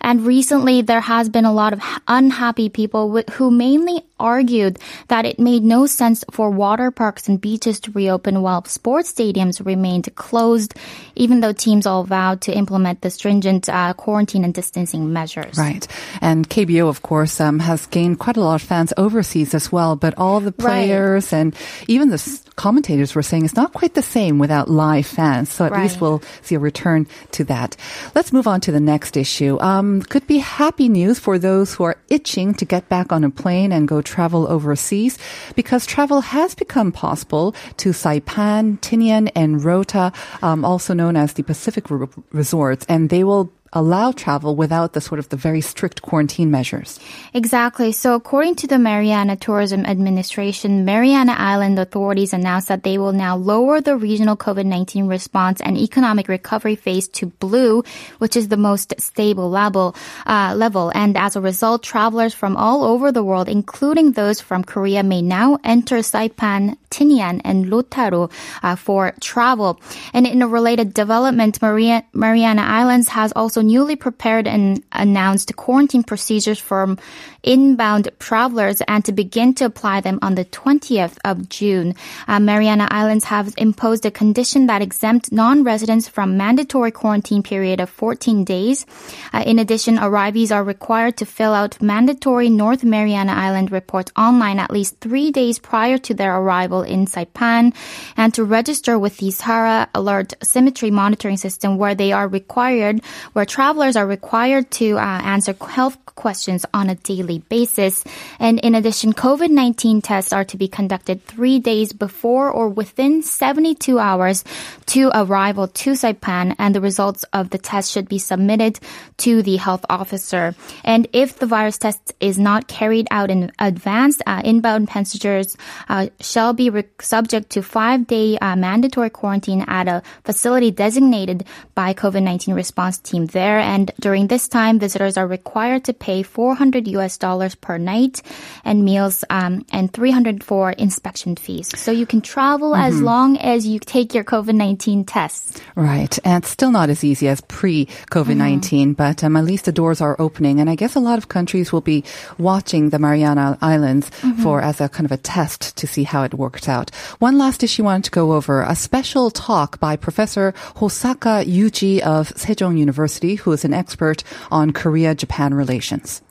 And 0.00 0.24
recently, 0.24 0.82
there 0.82 1.00
has 1.00 1.28
been 1.28 1.44
a 1.44 1.52
lot 1.52 1.72
of 1.72 1.80
unhappy 2.06 2.68
people 2.68 3.22
who 3.32 3.50
mainly 3.50 4.04
argued 4.20 4.78
that 5.08 5.24
it 5.24 5.38
made 5.38 5.62
no 5.62 5.86
sense 5.86 6.24
for 6.30 6.50
water 6.50 6.90
parks 6.90 7.28
and 7.28 7.40
beaches 7.40 7.80
to 7.80 7.92
reopen 7.92 8.42
while 8.42 8.64
sports 8.64 9.12
stadiums 9.12 9.64
remained 9.64 10.14
closed, 10.16 10.74
even 11.14 11.40
though 11.40 11.52
teams 11.52 11.86
all 11.86 12.04
vowed 12.04 12.40
to 12.42 12.56
implement 12.56 13.00
the 13.02 13.10
stringent 13.10 13.68
uh, 13.68 13.92
quarantine 13.94 14.44
and 14.44 14.54
distancing 14.54 15.12
measures. 15.12 15.56
Right. 15.58 15.86
And 16.20 16.48
KBO, 16.48 16.88
of 16.88 17.02
course, 17.02 17.40
um, 17.40 17.58
has 17.60 17.86
gained 17.86 18.18
quite 18.18 18.36
a 18.36 18.40
lot 18.40 18.60
of 18.60 18.62
fans 18.62 18.92
overseas 18.96 19.54
as 19.54 19.70
well, 19.70 19.96
but 19.96 20.14
all 20.16 20.40
the 20.40 20.52
players 20.52 21.32
and 21.32 21.54
even 21.86 22.08
the 22.08 22.18
commentators 22.58 23.14
were 23.14 23.22
saying 23.22 23.44
it's 23.44 23.54
not 23.54 23.72
quite 23.72 23.94
the 23.94 24.02
same 24.02 24.38
without 24.38 24.68
live 24.68 25.06
fans. 25.06 25.48
So 25.48 25.64
at 25.64 25.72
least 25.72 26.00
we'll 26.00 26.20
see 26.42 26.56
a 26.56 26.58
return 26.58 27.06
to 27.32 27.44
that. 27.44 27.76
Let's 28.14 28.32
move 28.32 28.46
on 28.46 28.60
to 28.62 28.72
the 28.72 28.80
next 28.80 29.16
issue. 29.16 29.58
Um, 29.60 30.02
could 30.02 30.26
be 30.26 30.38
happy 30.38 30.88
news 30.88 31.18
for 31.18 31.38
those 31.38 31.72
who 31.72 31.84
are 31.84 31.96
itching 32.10 32.54
to 32.54 32.64
get 32.66 32.88
back 32.88 33.12
on 33.12 33.22
a 33.22 33.30
plane 33.30 33.70
and 33.70 33.86
go 33.86 34.02
travel 34.02 34.48
overseas 34.48 35.18
because 35.54 35.86
travel 35.86 36.20
has 36.20 36.54
become 36.56 36.90
possible 36.90 37.54
to 37.78 37.90
Saipan, 37.90 38.80
Tinian, 38.80 39.30
and 39.36 39.62
Rota, 39.62 40.12
um, 40.42 40.64
also 40.64 40.92
known 40.92 41.14
as 41.14 41.34
the 41.34 41.44
Pacific 41.44 41.88
re- 41.90 42.08
resorts, 42.32 42.84
and 42.88 43.08
they 43.08 43.22
will 43.22 43.52
allow 43.72 44.12
travel 44.12 44.56
without 44.56 44.92
the 44.92 45.00
sort 45.00 45.18
of 45.18 45.28
the 45.28 45.36
very 45.36 45.60
strict 45.60 46.02
quarantine 46.02 46.50
measures. 46.50 46.98
Exactly. 47.34 47.92
So 47.92 48.14
according 48.14 48.56
to 48.56 48.66
the 48.66 48.78
Mariana 48.78 49.36
Tourism 49.36 49.84
Administration, 49.84 50.84
Mariana 50.84 51.34
Island 51.36 51.78
authorities 51.78 52.32
announced 52.32 52.68
that 52.68 52.82
they 52.82 52.98
will 52.98 53.12
now 53.12 53.36
lower 53.36 53.80
the 53.80 53.96
regional 53.96 54.36
COVID-19 54.36 55.08
response 55.08 55.60
and 55.60 55.76
economic 55.76 56.28
recovery 56.28 56.76
phase 56.76 57.08
to 57.08 57.26
blue, 57.26 57.82
which 58.18 58.36
is 58.36 58.48
the 58.48 58.56
most 58.56 58.94
stable 58.98 59.50
level, 59.50 59.94
uh, 60.26 60.54
level. 60.56 60.90
And 60.94 61.16
as 61.16 61.36
a 61.36 61.40
result, 61.40 61.82
travelers 61.82 62.34
from 62.34 62.56
all 62.56 62.84
over 62.84 63.12
the 63.12 63.24
world, 63.24 63.48
including 63.48 64.12
those 64.12 64.40
from 64.40 64.64
Korea, 64.64 65.02
may 65.02 65.22
now 65.22 65.58
enter 65.64 65.98
Saipan, 65.98 66.76
Tinian, 66.90 67.40
and 67.44 67.66
Lotaro 67.66 68.30
uh, 68.62 68.76
for 68.76 69.12
travel. 69.20 69.80
And 70.12 70.26
in 70.26 70.42
a 70.42 70.48
related 70.48 70.94
development, 70.94 71.60
Maria, 71.60 72.04
Mariana 72.12 72.62
Islands 72.62 73.08
has 73.08 73.32
also 73.32 73.57
newly 73.62 73.96
prepared 73.96 74.46
and 74.46 74.82
announced 74.92 75.54
quarantine 75.56 76.02
procedures 76.02 76.58
for 76.58 76.96
inbound 77.42 78.10
travelers 78.18 78.80
and 78.82 79.04
to 79.04 79.12
begin 79.12 79.54
to 79.54 79.64
apply 79.64 80.00
them 80.00 80.18
on 80.22 80.34
the 80.34 80.44
20th 80.44 81.16
of 81.24 81.48
June. 81.48 81.94
Uh, 82.26 82.40
Mariana 82.40 82.88
Islands 82.90 83.24
have 83.24 83.54
imposed 83.56 84.04
a 84.04 84.10
condition 84.10 84.66
that 84.66 84.82
exempt 84.82 85.32
non-residents 85.32 86.08
from 86.08 86.36
mandatory 86.36 86.90
quarantine 86.90 87.42
period 87.42 87.80
of 87.80 87.88
14 87.90 88.44
days. 88.44 88.86
Uh, 89.32 89.42
in 89.46 89.58
addition, 89.58 89.96
arrivees 89.96 90.54
are 90.54 90.64
required 90.64 91.16
to 91.16 91.26
fill 91.26 91.54
out 91.54 91.80
mandatory 91.80 92.50
North 92.50 92.84
Mariana 92.84 93.32
Island 93.32 93.72
reports 93.72 94.12
online 94.16 94.58
at 94.58 94.70
least 94.70 95.00
three 95.00 95.30
days 95.30 95.58
prior 95.58 95.98
to 95.98 96.14
their 96.14 96.36
arrival 96.36 96.82
in 96.82 97.06
Saipan 97.06 97.74
and 98.16 98.34
to 98.34 98.44
register 98.44 98.98
with 98.98 99.16
the 99.18 99.30
Sara 99.30 99.88
Alert 99.94 100.34
Symptom 100.42 100.94
Monitoring 100.94 101.36
System 101.36 101.78
where 101.78 101.94
they 101.94 102.12
are 102.12 102.28
required, 102.28 103.00
where 103.32 103.46
travelers 103.48 103.96
are 103.96 104.06
required 104.06 104.70
to 104.72 104.98
uh, 104.98 105.00
answer 105.00 105.54
health 105.58 105.98
questions 106.18 106.66
on 106.74 106.90
a 106.90 106.96
daily 106.96 107.38
basis. 107.38 108.04
And 108.38 108.58
in 108.58 108.74
addition, 108.74 109.12
COVID-19 109.14 110.02
tests 110.02 110.32
are 110.32 110.44
to 110.46 110.56
be 110.56 110.66
conducted 110.66 111.24
three 111.24 111.58
days 111.60 111.92
before 111.92 112.50
or 112.50 112.68
within 112.68 113.22
72 113.22 113.98
hours 113.98 114.44
to 114.86 115.10
arrival 115.14 115.68
to 115.68 115.92
Saipan, 115.92 116.56
and 116.58 116.74
the 116.74 116.80
results 116.80 117.24
of 117.32 117.50
the 117.50 117.58
test 117.58 117.92
should 117.92 118.08
be 118.08 118.18
submitted 118.18 118.80
to 119.18 119.42
the 119.42 119.56
health 119.56 119.84
officer. 119.88 120.54
And 120.82 121.06
if 121.12 121.38
the 121.38 121.46
virus 121.46 121.78
test 121.78 122.12
is 122.20 122.38
not 122.38 122.66
carried 122.66 123.06
out 123.10 123.30
in 123.30 123.52
advance, 123.58 124.18
uh, 124.26 124.42
inbound 124.44 124.88
passengers 124.88 125.56
uh, 125.88 126.08
shall 126.20 126.52
be 126.52 126.70
re- 126.70 126.84
subject 127.00 127.50
to 127.50 127.62
five-day 127.62 128.38
uh, 128.38 128.56
mandatory 128.56 129.10
quarantine 129.10 129.64
at 129.68 129.86
a 129.86 130.02
facility 130.24 130.70
designated 130.70 131.44
by 131.74 131.94
COVID-19 131.94 132.54
response 132.54 132.98
team 132.98 133.26
there. 133.38 133.58
And 133.62 133.90
during 134.00 134.26
this 134.26 134.48
time, 134.48 134.78
visitors 134.82 135.16
are 135.16 135.26
required 135.38 135.84
to 135.86 135.92
pay 135.94 136.22
400 136.26 136.88
US 136.98 137.18
dollars 137.18 137.54
per 137.54 137.78
night 137.78 138.22
and 138.64 138.84
meals 138.84 139.24
um, 139.30 139.64
and 139.70 139.92
300 139.92 140.42
for 140.42 140.72
inspection 140.74 141.36
fees. 141.36 141.70
So 141.78 141.90
you 141.94 142.06
can 142.06 142.20
travel 142.20 142.58
Mm-hmm. 142.68 142.88
as 142.90 143.00
long 143.00 143.30
as 143.38 143.66
you 143.66 143.78
take 143.78 144.14
your 144.16 144.24
COVID-19 144.24 145.04
tests. 145.06 145.60
Right. 145.76 146.18
And 146.24 146.42
it's 146.42 146.50
still 146.50 146.72
not 146.72 146.90
as 146.90 147.04
easy 147.04 147.28
as 147.28 147.40
pre 147.42 147.86
COVID 148.10 148.36
19, 148.36 148.92
but 148.94 149.22
um, 149.24 149.36
at 149.36 149.44
least 149.44 149.64
the 149.64 149.72
doors 149.72 150.00
are 150.00 150.16
opening. 150.18 150.60
And 150.60 150.68
I 150.68 150.74
guess 150.80 150.96
a 150.96 151.00
lot 151.00 151.18
of 151.18 151.28
countries 151.28 151.72
will 151.72 151.84
be 151.84 152.04
watching 152.36 152.90
the 152.90 152.98
Mariana 152.98 153.56
Islands 153.60 154.10
for 154.42 154.60
as 154.60 154.80
a 154.80 154.88
kind 154.88 155.06
of 155.06 155.12
a 155.12 155.16
test 155.16 155.76
to 155.78 155.86
see 155.86 156.04
how 156.04 156.24
it 156.24 156.34
worked 156.34 156.68
out. 156.68 156.88
One 157.20 157.36
last 157.38 157.62
issue 157.62 157.82
I 157.84 157.88
wanted 157.92 158.04
to 158.10 158.16
go 158.20 158.32
over 158.38 158.62
a 158.62 158.74
special 158.74 159.30
talk 159.30 159.78
by 159.78 159.94
Professor 159.96 160.52
Hosaka 160.80 161.44
Yuji 161.58 162.00
of 162.00 162.22
Sejong 162.42 162.76
University, 162.78 163.27
who 163.36 163.52
is 163.52 163.64
an 163.64 163.74
expert 163.74 164.22
on 164.50 164.72
Korea 164.72 165.14
Japan 165.14 165.54
relations. 165.54 166.22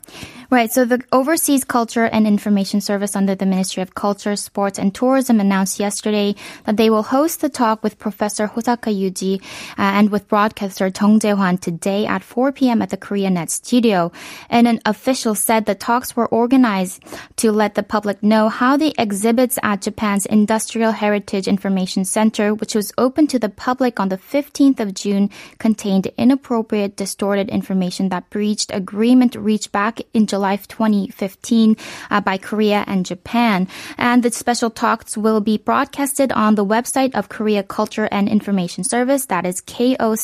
Right. 0.50 0.72
So 0.72 0.86
the 0.86 1.02
Overseas 1.12 1.62
Culture 1.62 2.06
and 2.06 2.26
Information 2.26 2.80
Service 2.80 3.14
under 3.14 3.34
the 3.34 3.44
Ministry 3.44 3.82
of 3.82 3.94
Culture, 3.94 4.34
Sports 4.34 4.78
and 4.78 4.94
Tourism 4.94 5.40
announced 5.40 5.78
yesterday 5.78 6.36
that 6.64 6.78
they 6.78 6.88
will 6.88 7.02
host 7.02 7.42
the 7.42 7.50
talk 7.50 7.82
with 7.82 7.98
Professor 7.98 8.48
Hosaka 8.48 8.88
Yuji 8.88 9.42
uh, 9.42 9.44
and 9.76 10.08
with 10.08 10.26
broadcaster 10.26 10.86
Jung 10.86 11.20
Jae-hwan 11.20 11.58
today 11.58 12.06
at 12.06 12.24
4 12.24 12.52
p.m. 12.52 12.80
at 12.80 12.88
the 12.88 12.96
KoreaNet 12.96 13.50
studio. 13.50 14.10
And 14.48 14.66
an 14.66 14.80
official 14.86 15.34
said 15.34 15.66
the 15.66 15.74
talks 15.74 16.16
were 16.16 16.28
organized 16.28 17.02
to 17.36 17.52
let 17.52 17.74
the 17.74 17.82
public 17.82 18.22
know 18.22 18.48
how 18.48 18.78
the 18.78 18.94
exhibits 18.96 19.58
at 19.62 19.82
Japan's 19.82 20.24
Industrial 20.24 20.92
Heritage 20.92 21.46
Information 21.46 22.06
Center, 22.06 22.54
which 22.54 22.74
was 22.74 22.90
open 22.96 23.26
to 23.26 23.38
the 23.38 23.50
public 23.50 24.00
on 24.00 24.08
the 24.08 24.16
15th 24.16 24.80
of 24.80 24.94
June, 24.94 25.28
contained 25.58 26.06
inappropriate, 26.16 26.96
distorted 26.96 27.50
information 27.50 28.08
that 28.08 28.30
breached 28.30 28.70
agreement 28.72 29.34
reached 29.36 29.72
back 29.72 30.00
in 30.14 30.26
July 30.26 30.37
2015 30.38 31.76
uh, 32.10 32.20
by 32.20 32.38
Korea 32.38 32.84
and 32.86 33.04
Japan. 33.04 33.68
And 33.96 34.22
the 34.22 34.30
special 34.30 34.70
talks 34.70 35.16
will 35.16 35.40
be 35.40 35.58
broadcasted 35.58 36.32
on 36.32 36.54
the 36.54 36.64
website 36.64 37.14
of 37.14 37.28
Korea 37.28 37.62
Culture 37.62 38.08
and 38.10 38.28
Information 38.28 38.84
Service, 38.84 39.26
that 39.26 39.44
is 39.46 39.60
kocis.go.kr, 39.60 40.18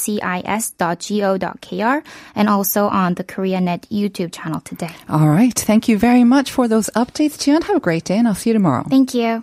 and 2.34 2.48
also 2.48 2.86
on 2.86 3.14
the 3.14 3.24
KoreaNet 3.24 3.88
YouTube 3.88 4.32
channel 4.32 4.60
today. 4.60 4.90
All 5.08 5.28
right. 5.28 5.54
Thank 5.54 5.88
you 5.88 5.98
very 5.98 6.24
much 6.24 6.50
for 6.50 6.68
those 6.68 6.90
updates, 6.90 7.38
Jian. 7.38 7.62
Have 7.64 7.76
a 7.76 7.80
great 7.80 8.04
day, 8.04 8.18
and 8.18 8.28
I'll 8.28 8.34
see 8.34 8.50
you 8.50 8.54
tomorrow. 8.54 8.84
Thank 8.88 9.14
you. 9.14 9.42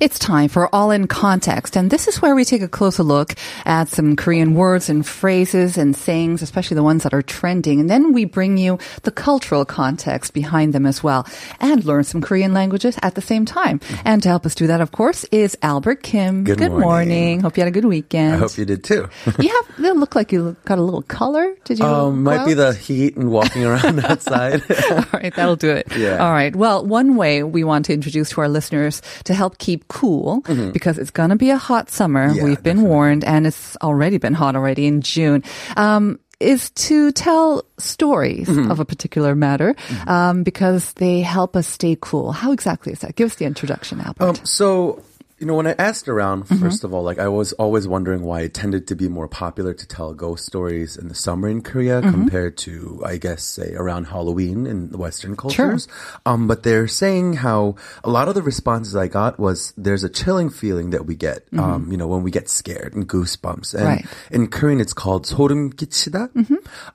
It's 0.00 0.16
time 0.16 0.48
for 0.48 0.72
All 0.72 0.92
in 0.92 1.08
Context, 1.08 1.74
and 1.74 1.90
this 1.90 2.06
is 2.06 2.22
where 2.22 2.36
we 2.36 2.44
take 2.44 2.62
a 2.62 2.68
closer 2.68 3.02
look 3.02 3.34
at 3.64 3.88
some 3.88 4.14
Korean 4.14 4.54
words 4.54 4.88
and 4.88 5.04
phrases 5.04 5.76
and 5.76 5.96
sayings, 5.96 6.40
especially 6.40 6.76
the 6.76 6.84
ones 6.84 7.02
that 7.02 7.12
are 7.12 7.22
trending, 7.22 7.80
and 7.80 7.90
then 7.90 8.12
we 8.12 8.24
bring 8.24 8.58
you 8.58 8.78
the 9.02 9.10
cultural 9.10 9.64
context 9.64 10.34
behind 10.34 10.72
them 10.72 10.86
as 10.86 11.02
well, 11.02 11.26
and 11.58 11.84
learn 11.84 12.04
some 12.04 12.20
Korean 12.20 12.54
languages 12.54 12.96
at 13.02 13.16
the 13.16 13.20
same 13.20 13.44
time. 13.44 13.80
And 14.04 14.22
to 14.22 14.28
help 14.28 14.46
us 14.46 14.54
do 14.54 14.68
that, 14.68 14.80
of 14.80 14.92
course, 14.92 15.24
is 15.32 15.58
Albert 15.62 16.04
Kim. 16.04 16.44
Good 16.44 16.60
morning. 16.60 16.80
morning. 16.80 17.40
Hope 17.40 17.56
you 17.56 17.62
had 17.62 17.68
a 17.68 17.72
good 17.72 17.84
weekend. 17.84 18.34
I 18.34 18.38
hope 18.38 18.56
you 18.56 18.64
did 18.64 18.84
too. 18.84 19.08
you 19.40 19.48
have. 19.48 19.88
Like 20.14 20.32
you 20.32 20.56
got 20.64 20.78
a 20.78 20.82
little 20.82 21.02
color. 21.02 21.54
Did 21.64 21.80
you? 21.80 21.84
Um, 21.84 22.22
might 22.22 22.46
be 22.46 22.54
the 22.54 22.72
heat 22.72 23.16
and 23.16 23.30
walking 23.30 23.64
around 23.64 23.98
outside. 24.04 24.62
All 24.90 25.04
right, 25.12 25.34
that'll 25.34 25.56
do 25.56 25.70
it. 25.70 25.88
Yeah. 25.96 26.18
All 26.18 26.32
right. 26.32 26.54
Well, 26.54 26.86
one 26.86 27.16
way 27.16 27.42
we 27.42 27.64
want 27.64 27.86
to 27.86 27.94
introduce 27.94 28.30
to 28.30 28.40
our 28.42 28.48
listeners 28.48 29.02
to 29.24 29.34
help 29.34 29.58
keep 29.58 29.87
cool, 29.88 30.40
because 30.72 30.98
it's 30.98 31.10
going 31.10 31.30
to 31.30 31.36
be 31.36 31.50
a 31.50 31.58
hot 31.58 31.90
summer. 31.90 32.28
Mm-hmm. 32.28 32.36
Yeah, 32.38 32.44
We've 32.44 32.62
been 32.62 32.76
definitely. 32.76 32.90
warned, 32.90 33.24
and 33.24 33.46
it's 33.46 33.76
already 33.82 34.18
been 34.18 34.34
hot 34.34 34.54
already 34.56 34.86
in 34.86 35.00
June. 35.02 35.42
Um, 35.76 36.18
is 36.40 36.70
to 36.70 37.10
tell 37.10 37.64
stories 37.78 38.46
Mm-hmm. 38.48 38.70
of 38.70 38.78
a 38.78 38.84
particular 38.84 39.34
matter 39.34 39.74
um, 40.06 40.44
because 40.44 40.92
they 40.92 41.20
help 41.20 41.56
us 41.56 41.66
stay 41.66 41.96
cool. 42.00 42.30
How 42.30 42.52
exactly 42.52 42.92
is 42.92 43.00
that? 43.00 43.16
Give 43.16 43.26
us 43.26 43.34
the 43.34 43.44
introduction, 43.44 44.00
Albert. 44.00 44.22
um, 44.24 44.34
so, 44.46 45.02
you 45.39 45.47
know, 45.47 45.55
when 45.59 45.67
I 45.67 45.75
asked 45.77 46.07
around, 46.07 46.45
Mm-hmm. 46.47 46.61
first 46.63 46.85
of 46.85 46.93
all, 46.93 47.03
like 47.03 47.19
I 47.19 47.27
was 47.27 47.51
always 47.59 47.83
wondering 47.85 48.23
why 48.23 48.41
it 48.47 48.53
tended 48.53 48.87
to 48.87 48.95
be 48.95 49.09
more 49.09 49.27
popular 49.27 49.73
to 49.73 49.85
tell 49.87 50.13
ghost 50.13 50.45
stories 50.45 50.95
in 50.95 51.09
the 51.11 51.15
summer 51.17 51.49
in 51.49 51.59
Korea 51.59 51.99
Mm-hmm. 51.99 52.11
compared 52.15 52.55
to, 52.63 53.01
I 53.03 53.17
guess, 53.17 53.43
say 53.43 53.73
around 53.75 54.05
Halloween 54.07 54.63
in 54.65 54.87
the 54.91 54.97
Western 54.97 55.35
cultures. 55.35 55.89
Um, 56.23 56.47
but 56.47 56.63
they're 56.63 56.87
saying 56.87 57.43
how 57.43 57.75
a 58.05 58.09
lot 58.09 58.29
of 58.31 58.35
the 58.39 58.41
responses 58.45 58.95
I 58.95 59.11
got 59.11 59.35
was 59.37 59.73
there's 59.75 60.05
a 60.05 60.09
chilling 60.09 60.47
feeling 60.49 60.91
that 60.95 61.03
we 61.05 61.15
get, 61.15 61.43
um, 61.59 61.91
you 61.91 61.97
know, 61.97 62.07
when 62.07 62.23
we 62.23 62.31
get 62.31 62.47
scared 62.47 62.93
and 62.95 63.03
goosebumps. 63.03 63.73
And 63.75 63.83
Mm-hmm. 63.83 63.99
Right. 63.99 64.05
in 64.31 64.47
Korean, 64.47 64.79
it's 64.79 64.93
called 64.95 65.25
소름 65.27 65.73
끼치다. 65.75 66.29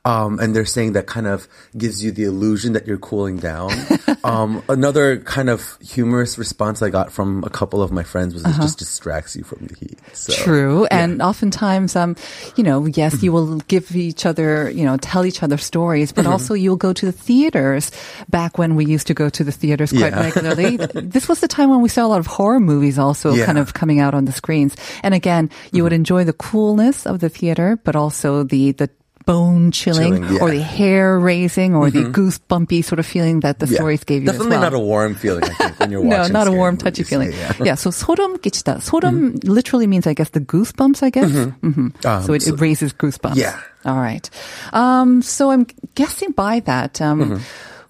Um, 0.08 0.38
and 0.40 0.56
they're 0.56 0.64
saying 0.64 0.92
that 0.96 1.04
kind 1.06 1.26
of 1.26 1.48
gives 1.76 2.00
you 2.02 2.12
the 2.12 2.24
illusion 2.24 2.72
that 2.72 2.86
you're 2.86 3.02
cooling 3.02 3.36
down. 3.36 3.72
um, 4.24 4.62
another 4.72 5.18
kind 5.20 5.50
of 5.50 5.76
humorous 5.84 6.38
response 6.38 6.80
I 6.80 6.88
got 6.88 7.12
from 7.12 7.44
a 7.44 7.50
couple 7.50 7.82
of 7.82 7.92
my 7.92 8.04
friends 8.04 8.31
was 8.33 8.41
it 8.41 8.47
just 8.47 8.59
uh-huh. 8.59 8.75
distracts 8.77 9.35
you 9.35 9.43
from 9.43 9.67
the 9.67 9.75
heat. 9.75 9.99
So, 10.13 10.33
True. 10.33 10.85
And 10.85 11.21
oftentimes, 11.21 11.95
um, 11.95 12.15
you 12.55 12.63
know, 12.63 12.85
yes, 12.85 13.21
you 13.23 13.31
will 13.31 13.57
give 13.67 13.95
each 13.95 14.25
other, 14.25 14.69
you 14.69 14.85
know, 14.85 14.97
tell 14.97 15.25
each 15.25 15.43
other 15.43 15.57
stories, 15.57 16.11
but 16.11 16.23
mm-hmm. 16.23 16.33
also 16.33 16.53
you'll 16.53 16.75
go 16.75 16.93
to 16.93 17.05
the 17.05 17.11
theaters 17.11 17.91
back 18.29 18.57
when 18.57 18.75
we 18.75 18.85
used 18.85 19.07
to 19.07 19.13
go 19.13 19.29
to 19.29 19.43
the 19.43 19.51
theaters 19.51 19.91
quite 19.91 20.13
Yeah. 20.13 20.21
regularly. 20.21 20.77
this 20.93 21.27
was 21.27 21.39
the 21.39 21.47
time 21.47 21.69
when 21.69 21.81
we 21.81 21.89
saw 21.89 22.05
a 22.05 22.09
lot 22.09 22.19
of 22.19 22.27
horror 22.27 22.59
movies 22.59 22.97
also 22.99 23.33
Yeah. 23.33 23.45
kind 23.45 23.57
of 23.57 23.73
coming 23.73 23.99
out 23.99 24.13
on 24.13 24.25
the 24.25 24.31
screens. 24.31 24.75
And 25.03 25.13
again, 25.13 25.49
you 25.71 25.83
would 25.83 25.91
mm-hmm. 25.91 26.01
enjoy 26.01 26.23
the 26.23 26.33
coolness 26.33 27.05
of 27.05 27.19
the 27.19 27.29
theater, 27.29 27.79
but 27.83 27.95
also 27.95 28.43
the, 28.43 28.71
the, 28.73 28.89
Bone 29.28 29.72
chilling, 29.72 30.24
Chilling, 30.24 30.32
yeah. 30.32 30.40
or 30.40 30.48
the 30.50 30.62
hair 30.62 31.20
raising, 31.20 31.74
or 31.76 31.90
the 31.90 32.04
goosebumpy 32.08 32.82
sort 32.82 32.98
of 32.98 33.04
feeling 33.04 33.40
that 33.40 33.58
the 33.60 33.66
Yeah. 33.68 33.76
stories 33.76 34.00
gave 34.02 34.22
you. 34.24 34.30
as 34.30 34.36
Definitely 34.40 34.56
well. 34.56 34.72
not 34.72 34.72
a 34.72 34.78
warm 34.80 35.14
feeling, 35.14 35.44
I 35.44 35.52
think, 35.52 35.78
when 35.80 35.90
you're 35.92 36.02
No, 36.02 36.16
watching 36.16 36.32
not 36.32 36.42
a 36.42 36.44
scary 36.48 36.56
warm, 36.56 36.74
movies. 36.80 36.84
touchy 36.84 37.02
feeling. 37.04 37.32
Yeah. 37.36 37.52
Yeah, 37.60 37.74
so 37.74 37.90
소름 37.92 38.38
끼치다. 38.40 38.80
소름 38.80 39.36
literally 39.44 39.86
means, 39.86 40.06
I 40.06 40.14
guess, 40.14 40.30
the 40.30 40.40
goosebumps, 40.40 41.02
I 41.02 41.10
guess. 41.12 41.28
hmm 41.28 41.92
Um, 42.08 42.22
so 42.24 42.32
it, 42.32 42.40
so- 42.40 42.54
it 42.54 42.60
raises 42.62 42.94
goosebumps. 42.96 43.36
Yeah. 43.36 43.52
All 43.84 44.00
right. 44.00 44.24
Um, 44.72 45.20
so 45.20 45.50
I'm 45.52 45.66
guessing 45.94 46.32
by 46.32 46.60
that, 46.64 46.96
um, 47.04 47.42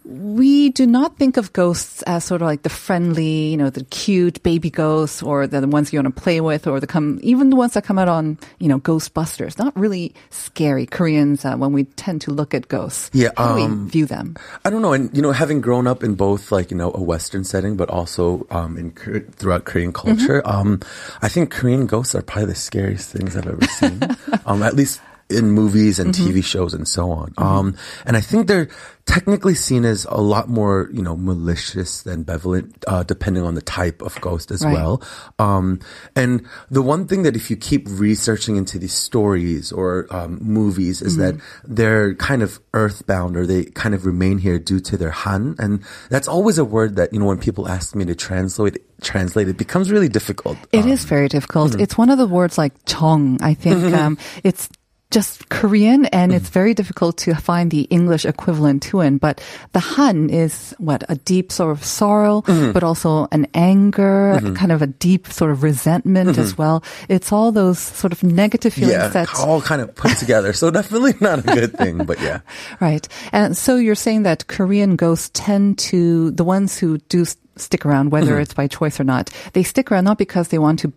we 0.06 0.70
do 0.70 0.86
not 0.86 1.18
think 1.18 1.38
of 1.38 1.54
ghosts 1.54 2.02
as 2.04 2.26
sort 2.26 2.42
of 2.42 2.48
like 2.48 2.64
the 2.64 2.70
friendly, 2.70 3.48
you 3.48 3.58
know, 3.58 3.70
the 3.70 3.86
cute 3.86 4.44
baby 4.44 4.70
ghosts 4.70 5.24
or 5.24 5.48
the, 5.48 5.62
the 5.62 5.68
ones 5.68 5.94
you 5.94 6.00
want 6.02 6.14
to 6.14 6.22
play 6.22 6.42
with 6.42 6.68
or 6.68 6.80
the 6.80 6.88
come, 6.88 7.20
even 7.24 7.50
the 7.50 7.56
ones 7.56 7.74
that 7.74 7.84
come 7.86 7.98
out 7.98 8.10
on, 8.10 8.38
you 8.60 8.68
know, 8.68 8.80
Ghostbusters. 8.80 9.58
Not 9.58 9.76
really 9.78 10.14
scary 10.30 10.86
Koreans 10.86 11.46
uh, 11.46 11.56
when 11.56 11.72
we 11.72 11.86
tend 11.86 12.22
to 12.22 12.32
look 12.32 12.54
at 12.54 12.68
ghosts. 12.68 13.10
Yeah, 13.14 13.30
How 13.38 13.58
um, 13.58 13.86
we 13.86 13.92
view 13.92 14.06
them? 14.06 14.36
I 14.66 14.70
don't 14.70 14.82
know, 14.82 14.94
and 14.94 15.16
you 15.16 15.22
know, 15.22 15.32
having 15.32 15.62
grown 15.62 15.88
up 15.88 16.04
in 16.04 16.16
both 16.16 16.52
like 16.52 16.72
you 16.72 16.78
know 16.78 16.92
a 16.94 17.02
Western 17.02 17.44
setting, 17.44 17.78
but 17.78 17.90
also 17.90 18.46
um, 18.52 18.78
in 18.78 18.92
throughout 18.92 19.64
Korean 19.66 19.94
culture, 19.94 20.42
um, 20.46 20.82
I 21.22 21.30
think 21.30 21.52
Korean 21.52 21.86
ghosts 21.88 22.14
are 22.14 22.22
probably 22.22 22.48
the 22.48 22.56
scariest 22.56 23.10
things 23.10 23.38
I've 23.38 23.48
ever 23.48 23.66
seen. 23.66 24.02
um, 24.46 24.64
at 24.64 24.76
least 24.76 25.00
in 25.34 25.52
movies 25.52 26.00
and 26.00 26.14
TV 26.14 26.44
shows 26.44 26.74
and 26.74 26.88
so 26.88 27.12
on. 27.12 27.34
Um, 27.38 27.76
and 28.06 28.16
I 28.16 28.22
think 28.22 28.48
they're 28.48 28.70
technically 29.06 29.54
seen 29.54 29.84
as 29.84 30.06
a 30.10 30.22
lot 30.22 30.48
more, 30.48 30.90
you 30.94 31.02
know, 31.02 31.18
malicious 31.18 32.04
than 32.04 32.24
benevolent, 32.24 32.72
uh, 32.88 33.04
depending 33.04 33.44
on 33.44 33.54
the 33.56 33.62
type 33.62 34.02
of 34.02 34.16
ghost 34.22 34.50
as 34.50 34.64
Right. 34.64 34.74
well. 34.74 35.02
Um, 35.40 35.80
and 36.16 36.46
the 36.72 36.82
one 36.82 37.06
thing 37.08 37.24
that 37.24 37.36
if 37.36 37.50
you 37.52 37.58
keep 37.58 37.86
researching 37.90 38.56
into 38.56 38.80
these 38.80 38.94
stories 38.94 39.74
or 39.74 40.08
um, 40.10 40.40
movies 40.42 41.02
is 41.02 41.18
that 41.18 41.36
they're 41.68 42.16
kind 42.16 42.42
of 42.42 42.60
earthbound 42.74 43.36
or 43.36 43.46
they 43.46 43.66
kind 43.66 43.94
of 43.94 44.06
remain 44.06 44.38
here 44.38 44.58
due 44.58 44.80
to 44.80 44.96
their 44.96 45.12
han, 45.12 45.56
and 45.60 45.84
that's 46.10 46.30
always 46.30 46.58
a 46.58 46.64
word 46.66 46.96
that 46.96 47.12
you 47.12 47.20
know 47.20 47.26
when 47.26 47.40
people 47.40 47.68
ask 47.68 47.96
me 47.96 48.06
to 48.06 48.16
translate 48.16 48.78
translate 49.02 49.50
it 49.50 49.58
becomes 49.58 49.92
really 49.92 50.08
difficult. 50.08 50.58
It 50.72 50.86
Um, 50.86 50.92
is 50.96 51.04
very 51.04 51.28
difficult. 51.28 51.72
mm-hmm. 51.72 51.82
It's 51.84 51.98
one 51.98 52.10
of 52.10 52.18
the 52.18 52.26
words 52.28 52.58
like 52.58 52.72
chong, 52.86 53.38
I 53.44 53.54
think 53.54 53.84
um, 54.00 54.18
it's 54.46 54.70
just 55.14 55.48
Korean, 55.50 56.06
and 56.10 56.34
it's 56.34 56.50
Mm-hmm. 56.50 56.60
very 56.60 56.74
difficult 56.74 57.18
to 57.24 57.36
find 57.36 57.70
the 57.72 57.86
English 57.94 58.26
equivalent 58.26 58.82
to 58.90 59.02
it. 59.02 59.20
But 59.22 59.40
the 59.72 59.80
han 59.80 60.30
is 60.30 60.74
what 60.80 61.04
a 61.08 61.16
deep 61.16 61.52
sort 61.52 61.72
of 61.72 61.86
sorrow, 61.86 62.42
Mm-hmm. 62.42 62.72
but 62.74 62.84
also 62.84 63.28
an 63.32 63.46
anger, 63.54 64.42
kind 64.58 64.72
of 64.74 64.82
a 64.82 64.88
deep 64.88 65.28
sort 65.32 65.52
of 65.52 65.62
resentment 65.64 66.38
as 66.38 66.58
well. 66.58 66.84
It's 67.10 67.32
all 67.32 67.52
those 67.54 67.78
sort 67.80 68.12
of 68.12 68.24
negative 68.24 68.74
feelings 68.74 68.94
Mm-hmm. 68.98 69.18
yeah, 69.18 69.26
that 69.26 69.40
all 69.40 69.62
kind 69.62 69.82
of 69.82 69.94
put 69.96 70.18
together. 70.18 70.52
So 70.54 70.72
definitely 70.72 71.14
not 71.22 71.40
a 71.40 71.44
good 71.44 71.78
thing, 71.78 72.04
but 72.06 72.20
yeah. 72.20 72.42
Right. 72.82 73.08
And 73.32 73.56
so 73.56 73.78
you're 73.78 73.96
saying 73.96 74.24
that 74.24 74.48
Korean 74.48 74.96
ghosts 74.98 75.30
tend 75.34 75.78
to, 75.94 76.32
the 76.32 76.44
ones 76.44 76.78
who 76.78 76.98
do 77.10 77.24
stick 77.56 77.86
around, 77.86 78.12
whether 78.12 78.40
it's 78.40 78.54
by 78.56 78.66
choice 78.68 79.00
or 79.00 79.04
not, 79.06 79.30
they 79.54 79.62
stick 79.62 79.92
around 79.92 80.06
not 80.06 80.18
because 80.18 80.48
they 80.50 80.58
want 80.58 80.80
to 80.80 80.92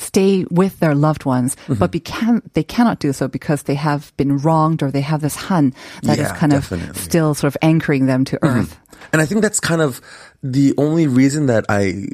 stay 0.00 0.44
with 0.50 0.80
their 0.80 0.94
loved 0.94 1.24
ones, 1.24 1.56
but 1.68 1.92
becan- 1.92 2.42
they 2.54 2.62
cannot 2.64 2.98
do 2.98 3.12
so 3.12 3.28
because 3.28 3.62
they 3.64 3.74
have 3.76 4.12
been 4.16 4.38
wronged 4.38 4.82
or 4.82 4.90
they 4.90 5.02
have 5.02 5.20
this 5.20 5.36
han 5.36 5.74
that 6.02 6.18
is 6.18 6.26
Yeah, 6.28 6.36
kind 6.36 6.52
definitely. 6.52 6.88
of 6.90 6.96
still 6.96 7.34
sort 7.34 7.52
of 7.52 7.56
anchoring 7.62 8.06
them 8.06 8.24
to 8.24 8.38
earth. 8.42 8.78
And 9.12 9.20
I 9.22 9.26
think 9.26 9.42
that's 9.42 9.60
kind 9.60 9.80
of 9.80 10.00
the 10.42 10.72
only 10.78 11.06
reason 11.06 11.46
that 11.46 11.64
I 11.68 12.06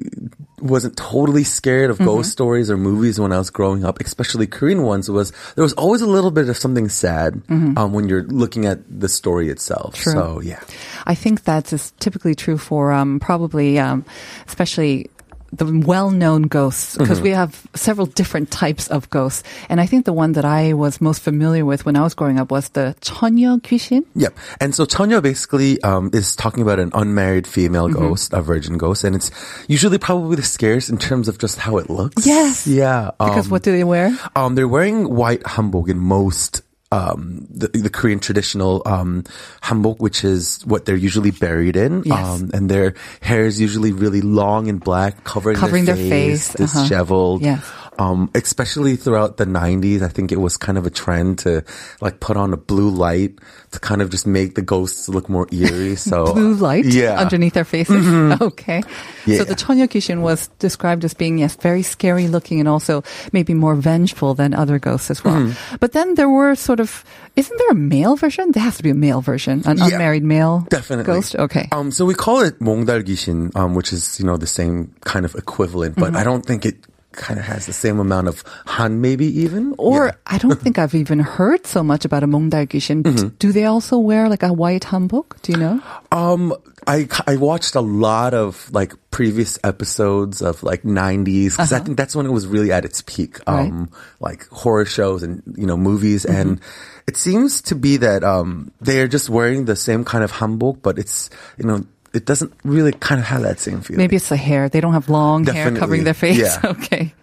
wasn't 0.61 0.97
totally 0.97 1.45
scared 1.45 1.91
Mm-hmm. 1.91 2.03
of 2.03 2.07
ghost 2.07 2.33
stories 2.33 2.71
or 2.71 2.77
movies 2.77 3.21
when 3.21 3.33
I 3.33 3.39
was 3.39 3.51
growing 3.51 3.85
up, 3.85 4.01
especially 4.01 4.47
Korean 4.47 4.83
ones, 4.83 5.11
was 5.11 5.33
there 5.55 5.63
was 5.63 5.73
always 5.75 6.01
a 6.01 6.07
little 6.07 6.31
bit 6.31 6.49
of 6.49 6.57
something 6.57 6.89
sad 6.89 7.43
um, 7.49 7.93
when 7.93 8.09
you're 8.09 8.25
looking 8.25 8.67
at 8.67 8.79
the 8.89 9.09
story 9.09 9.49
itself. 9.51 9.95
Mm-hmm. 9.95 10.03
True. 10.11 10.13
So 10.13 10.41
yeah. 10.41 10.61
I 11.07 11.15
think 11.15 11.45
that's 11.45 11.93
typically 12.01 12.35
true 12.35 12.59
for 12.59 12.93
um, 12.93 13.21
probably, 13.21 13.79
um, 13.79 14.05
especially 14.49 15.11
the 15.54 15.66
well-known 15.86 16.44
ghosts, 16.44 16.96
because 16.96 17.20
we 17.20 17.32
have 17.32 17.68
several 17.76 18.08
different 18.08 18.52
types 18.52 18.88
of 18.88 19.10
ghosts. 19.10 19.44
And 19.68 19.82
I 19.82 19.86
think 19.86 20.06
the 20.06 20.14
one 20.14 20.32
that 20.34 20.46
I 20.46 20.72
was 20.72 21.02
most 21.02 21.22
familiar 21.22 21.66
with 21.66 21.86
when 21.86 21.98
I 21.98 22.04
was 22.04 22.14
growing 22.14 22.40
up 22.40 22.52
was 22.52 22.70
the 22.70 22.96
처녀 23.02 23.60
귀신. 23.62 24.06
Yep. 24.16 24.38
And 24.62 24.74
so 24.74 24.86
Chanya 24.86 25.22
basically 25.22 25.82
um, 25.84 26.10
is 26.14 26.38
talking 26.38 26.64
about 26.64 26.80
an 26.80 26.92
unmarried 26.94 27.46
female 27.46 27.90
Mm-hmm. 27.90 28.00
ghost, 28.00 28.32
a 28.32 28.42
virgin 28.42 28.78
ghost, 28.78 29.04
and 29.04 29.14
it's 29.14 29.30
usually 29.68 29.98
probably 29.98 30.38
the 30.38 30.44
scariest 30.44 30.90
in 30.90 30.98
terms 30.98 31.28
of 31.28 31.38
just 31.38 31.58
how 31.58 31.76
it 31.78 31.90
looks. 31.90 32.26
Yes. 32.26 32.66
Yeah. 32.66 33.12
Because 33.20 33.48
um, 33.48 33.52
what 33.52 33.64
do 33.64 33.74
they 33.74 33.84
wear? 33.84 34.18
Um, 34.38 34.56
they're 34.56 34.70
wearing 34.70 35.14
white 35.14 35.42
hanbok 35.44 35.90
in 35.90 35.98
most 36.00 36.62
um, 36.93 37.47
the, 37.51 37.69
the 37.69 37.91
Korean 37.91 38.21
traditional 38.21 38.83
um, 38.87 39.25
hanbok, 39.63 39.99
which 39.99 40.25
is 40.25 40.65
what 40.65 40.85
they're 40.85 40.97
usually 40.97 41.31
buried 41.31 41.77
in. 41.77 42.03
Yes. 42.05 42.19
Um, 42.19 42.51
and 42.55 42.71
their 42.71 42.95
hair 43.21 43.47
is 43.47 43.61
usually 43.61 43.93
really 43.93 44.21
long 44.21 44.69
and 44.69 44.81
black, 44.81 45.25
covering, 45.25 45.57
Covering 45.57 45.85
their, 45.85 45.97
their 45.97 46.09
face, 46.09 46.55
uh-huh. 46.55 46.83
disheveled. 46.83 47.43
Yes 47.43 47.65
um, 47.99 48.31
especially 48.35 48.97
throughout 48.97 49.37
the 49.37 49.47
90s, 49.47 50.03
I 50.03 50.09
think 50.09 50.33
it 50.33 50.41
was 50.41 50.57
kind 50.57 50.79
of 50.79 50.87
a 50.87 50.91
trend 50.91 51.41
to 51.41 51.65
like 52.01 52.21
put 52.21 52.37
on 52.37 52.53
a 52.53 52.57
blue 52.57 52.91
light 52.91 53.39
to 53.73 53.81
kind 53.81 54.01
of 54.01 54.11
just 54.11 54.27
make 54.27 54.55
the 54.55 54.63
ghosts 54.63 55.09
look 55.09 55.29
more 55.29 55.47
eerie. 55.53 55.97
So 56.07 56.33
blue 56.33 56.55
light, 56.55 56.85
yeah, 56.85 57.19
underneath 57.19 57.55
their 57.55 57.65
faces. 57.65 58.05
Mm-hmm. 58.05 58.43
Okay, 58.47 58.83
yeah. 59.25 59.39
so 59.39 59.45
the 59.45 59.55
Chonyokishin 59.55 60.21
was 60.21 60.49
described 60.59 61.05
as 61.05 61.15
being 61.15 61.39
yes, 61.39 61.57
very 61.57 61.83
scary 61.83 62.29
looking 62.29 62.61
and 62.61 62.69
also 62.69 63.03
maybe 63.33 63.55
more 63.55 63.75
vengeful 63.75 64.35
than 64.35 64.55
other 64.55 64.79
ghosts 64.79 65.11
as 65.11 65.25
well. 65.25 65.35
Mm. 65.35 65.81
But 65.81 65.93
then 65.93 66.15
there 66.15 66.29
were 66.29 66.55
sort 66.55 66.81
of, 66.81 67.05
isn't 67.35 67.59
there 67.59 67.71
a 67.71 67.75
male 67.75 68.15
version? 68.15 68.53
There 68.53 68.63
has 68.63 68.77
to 68.77 68.83
be 68.83 68.91
a 68.91 68.95
male 68.95 69.21
version, 69.21 69.63
an 69.67 69.79
yeah, 69.79 69.87
unmarried 69.87 70.23
male, 70.23 70.67
definitely 70.71 71.05
ghost. 71.05 71.35
Okay, 71.35 71.69
um, 71.73 71.91
so 71.91 72.05
we 72.05 72.15
call 72.15 72.41
it 72.41 72.61
Mongdal 72.61 73.03
Gishin, 73.03 73.55
um, 73.57 73.75
which 73.75 73.93
is 73.93 74.21
you 74.21 74.27
know 74.27 74.37
the 74.37 74.47
same 74.47 74.95
kind 75.01 75.25
of 75.25 75.35
equivalent, 75.35 75.97
but 75.97 76.09
mm-hmm. 76.09 76.17
I 76.17 76.25
don't 76.25 76.45
think 76.45 76.67
it 76.67 76.77
kind 77.17 77.41
of 77.41 77.47
has 77.47 77.67
the 77.67 77.73
same 77.73 77.99
amount 77.99 78.29
of 78.29 78.45
han, 78.67 79.01
maybe 79.01 79.27
even. 79.41 79.75
Or 79.79 80.07
yeah. 80.07 80.13
I 80.27 80.39
don't 80.39 80.61
think 80.61 80.79
I've 80.79 80.95
even 80.95 81.19
heard 81.19 81.67
so 81.67 81.83
much 81.83 82.05
about 82.05 82.23
a 82.23 82.27
Mongdalgishin. 82.27 83.03
Mm-hmm. 83.03 83.29
Do 83.39 83.53
they 83.53 83.65
also 83.65 83.99
wear 83.99 84.29
like 84.29 84.43
a 84.43 84.53
white 84.53 84.83
hanbok? 84.83 85.41
Do 85.43 85.53
you 85.53 85.59
know? 85.59 85.83
Um, 86.13 86.55
I 86.87 87.09
I 87.27 87.37
watched 87.37 87.75
a 87.75 87.81
lot 87.81 88.35
of 88.35 88.71
like 88.73 88.93
previous 89.11 89.59
episodes 89.65 90.43
of 90.43 90.63
like 90.63 90.83
90s 90.83 91.51
because 91.51 91.73
uh-huh. 91.73 91.81
I 91.81 91.85
think 91.85 91.97
that's 91.97 92.15
when 92.15 92.27
it 92.27 92.33
was 92.33 92.47
really 92.47 92.71
at 92.71 92.85
its 92.85 93.03
peak. 93.03 93.39
Um, 93.47 93.81
right. 93.81 93.89
like 94.21 94.49
horror 94.49 94.85
shows 94.85 95.23
and 95.23 95.43
you 95.57 95.67
know 95.67 95.77
movies 95.77 96.25
mm-hmm. 96.25 96.37
and 96.37 96.61
it 97.07 97.17
seems 97.17 97.63
to 97.63 97.75
be 97.75 97.99
that 97.99 98.25
um, 98.25 98.73
they 98.81 99.01
are 99.01 99.09
just 99.09 99.31
wearing 99.31 99.65
the 99.65 99.77
same 99.77 100.05
kind 100.05 100.25
of 100.25 100.33
hanbok, 100.33 100.83
but 100.83 100.99
it's 100.99 101.31
you 101.57 101.65
know 101.65 101.85
it 102.16 102.26
doesn't 102.26 102.52
really 102.64 102.92
kind 102.94 103.20
of 103.22 103.28
have 103.28 103.42
that 103.44 103.60
same 103.60 103.82
feeling. 103.82 103.98
Maybe 103.98 104.16
it's 104.18 104.30
the 104.30 104.38
hair. 104.38 104.68
They 104.70 104.82
don't 104.82 104.94
have 104.94 105.08
long 105.10 105.46
hair 105.46 105.54
Definitely. 105.72 105.80
covering 105.80 106.04
their 106.04 106.14
face. 106.14 106.38
Yeah. 106.40 106.60
Okay. 106.76 107.14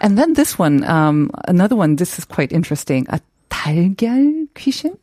And 0.00 0.16
then 0.16 0.34
this 0.34 0.56
one, 0.58 0.84
um, 0.84 1.30
another 1.48 1.74
one, 1.74 1.96
this 1.96 2.18
is 2.18 2.24
quite 2.24 2.52
interesting. 2.52 3.06
A 3.10 3.18
달걀 3.50 4.46
귀신? 4.54 4.94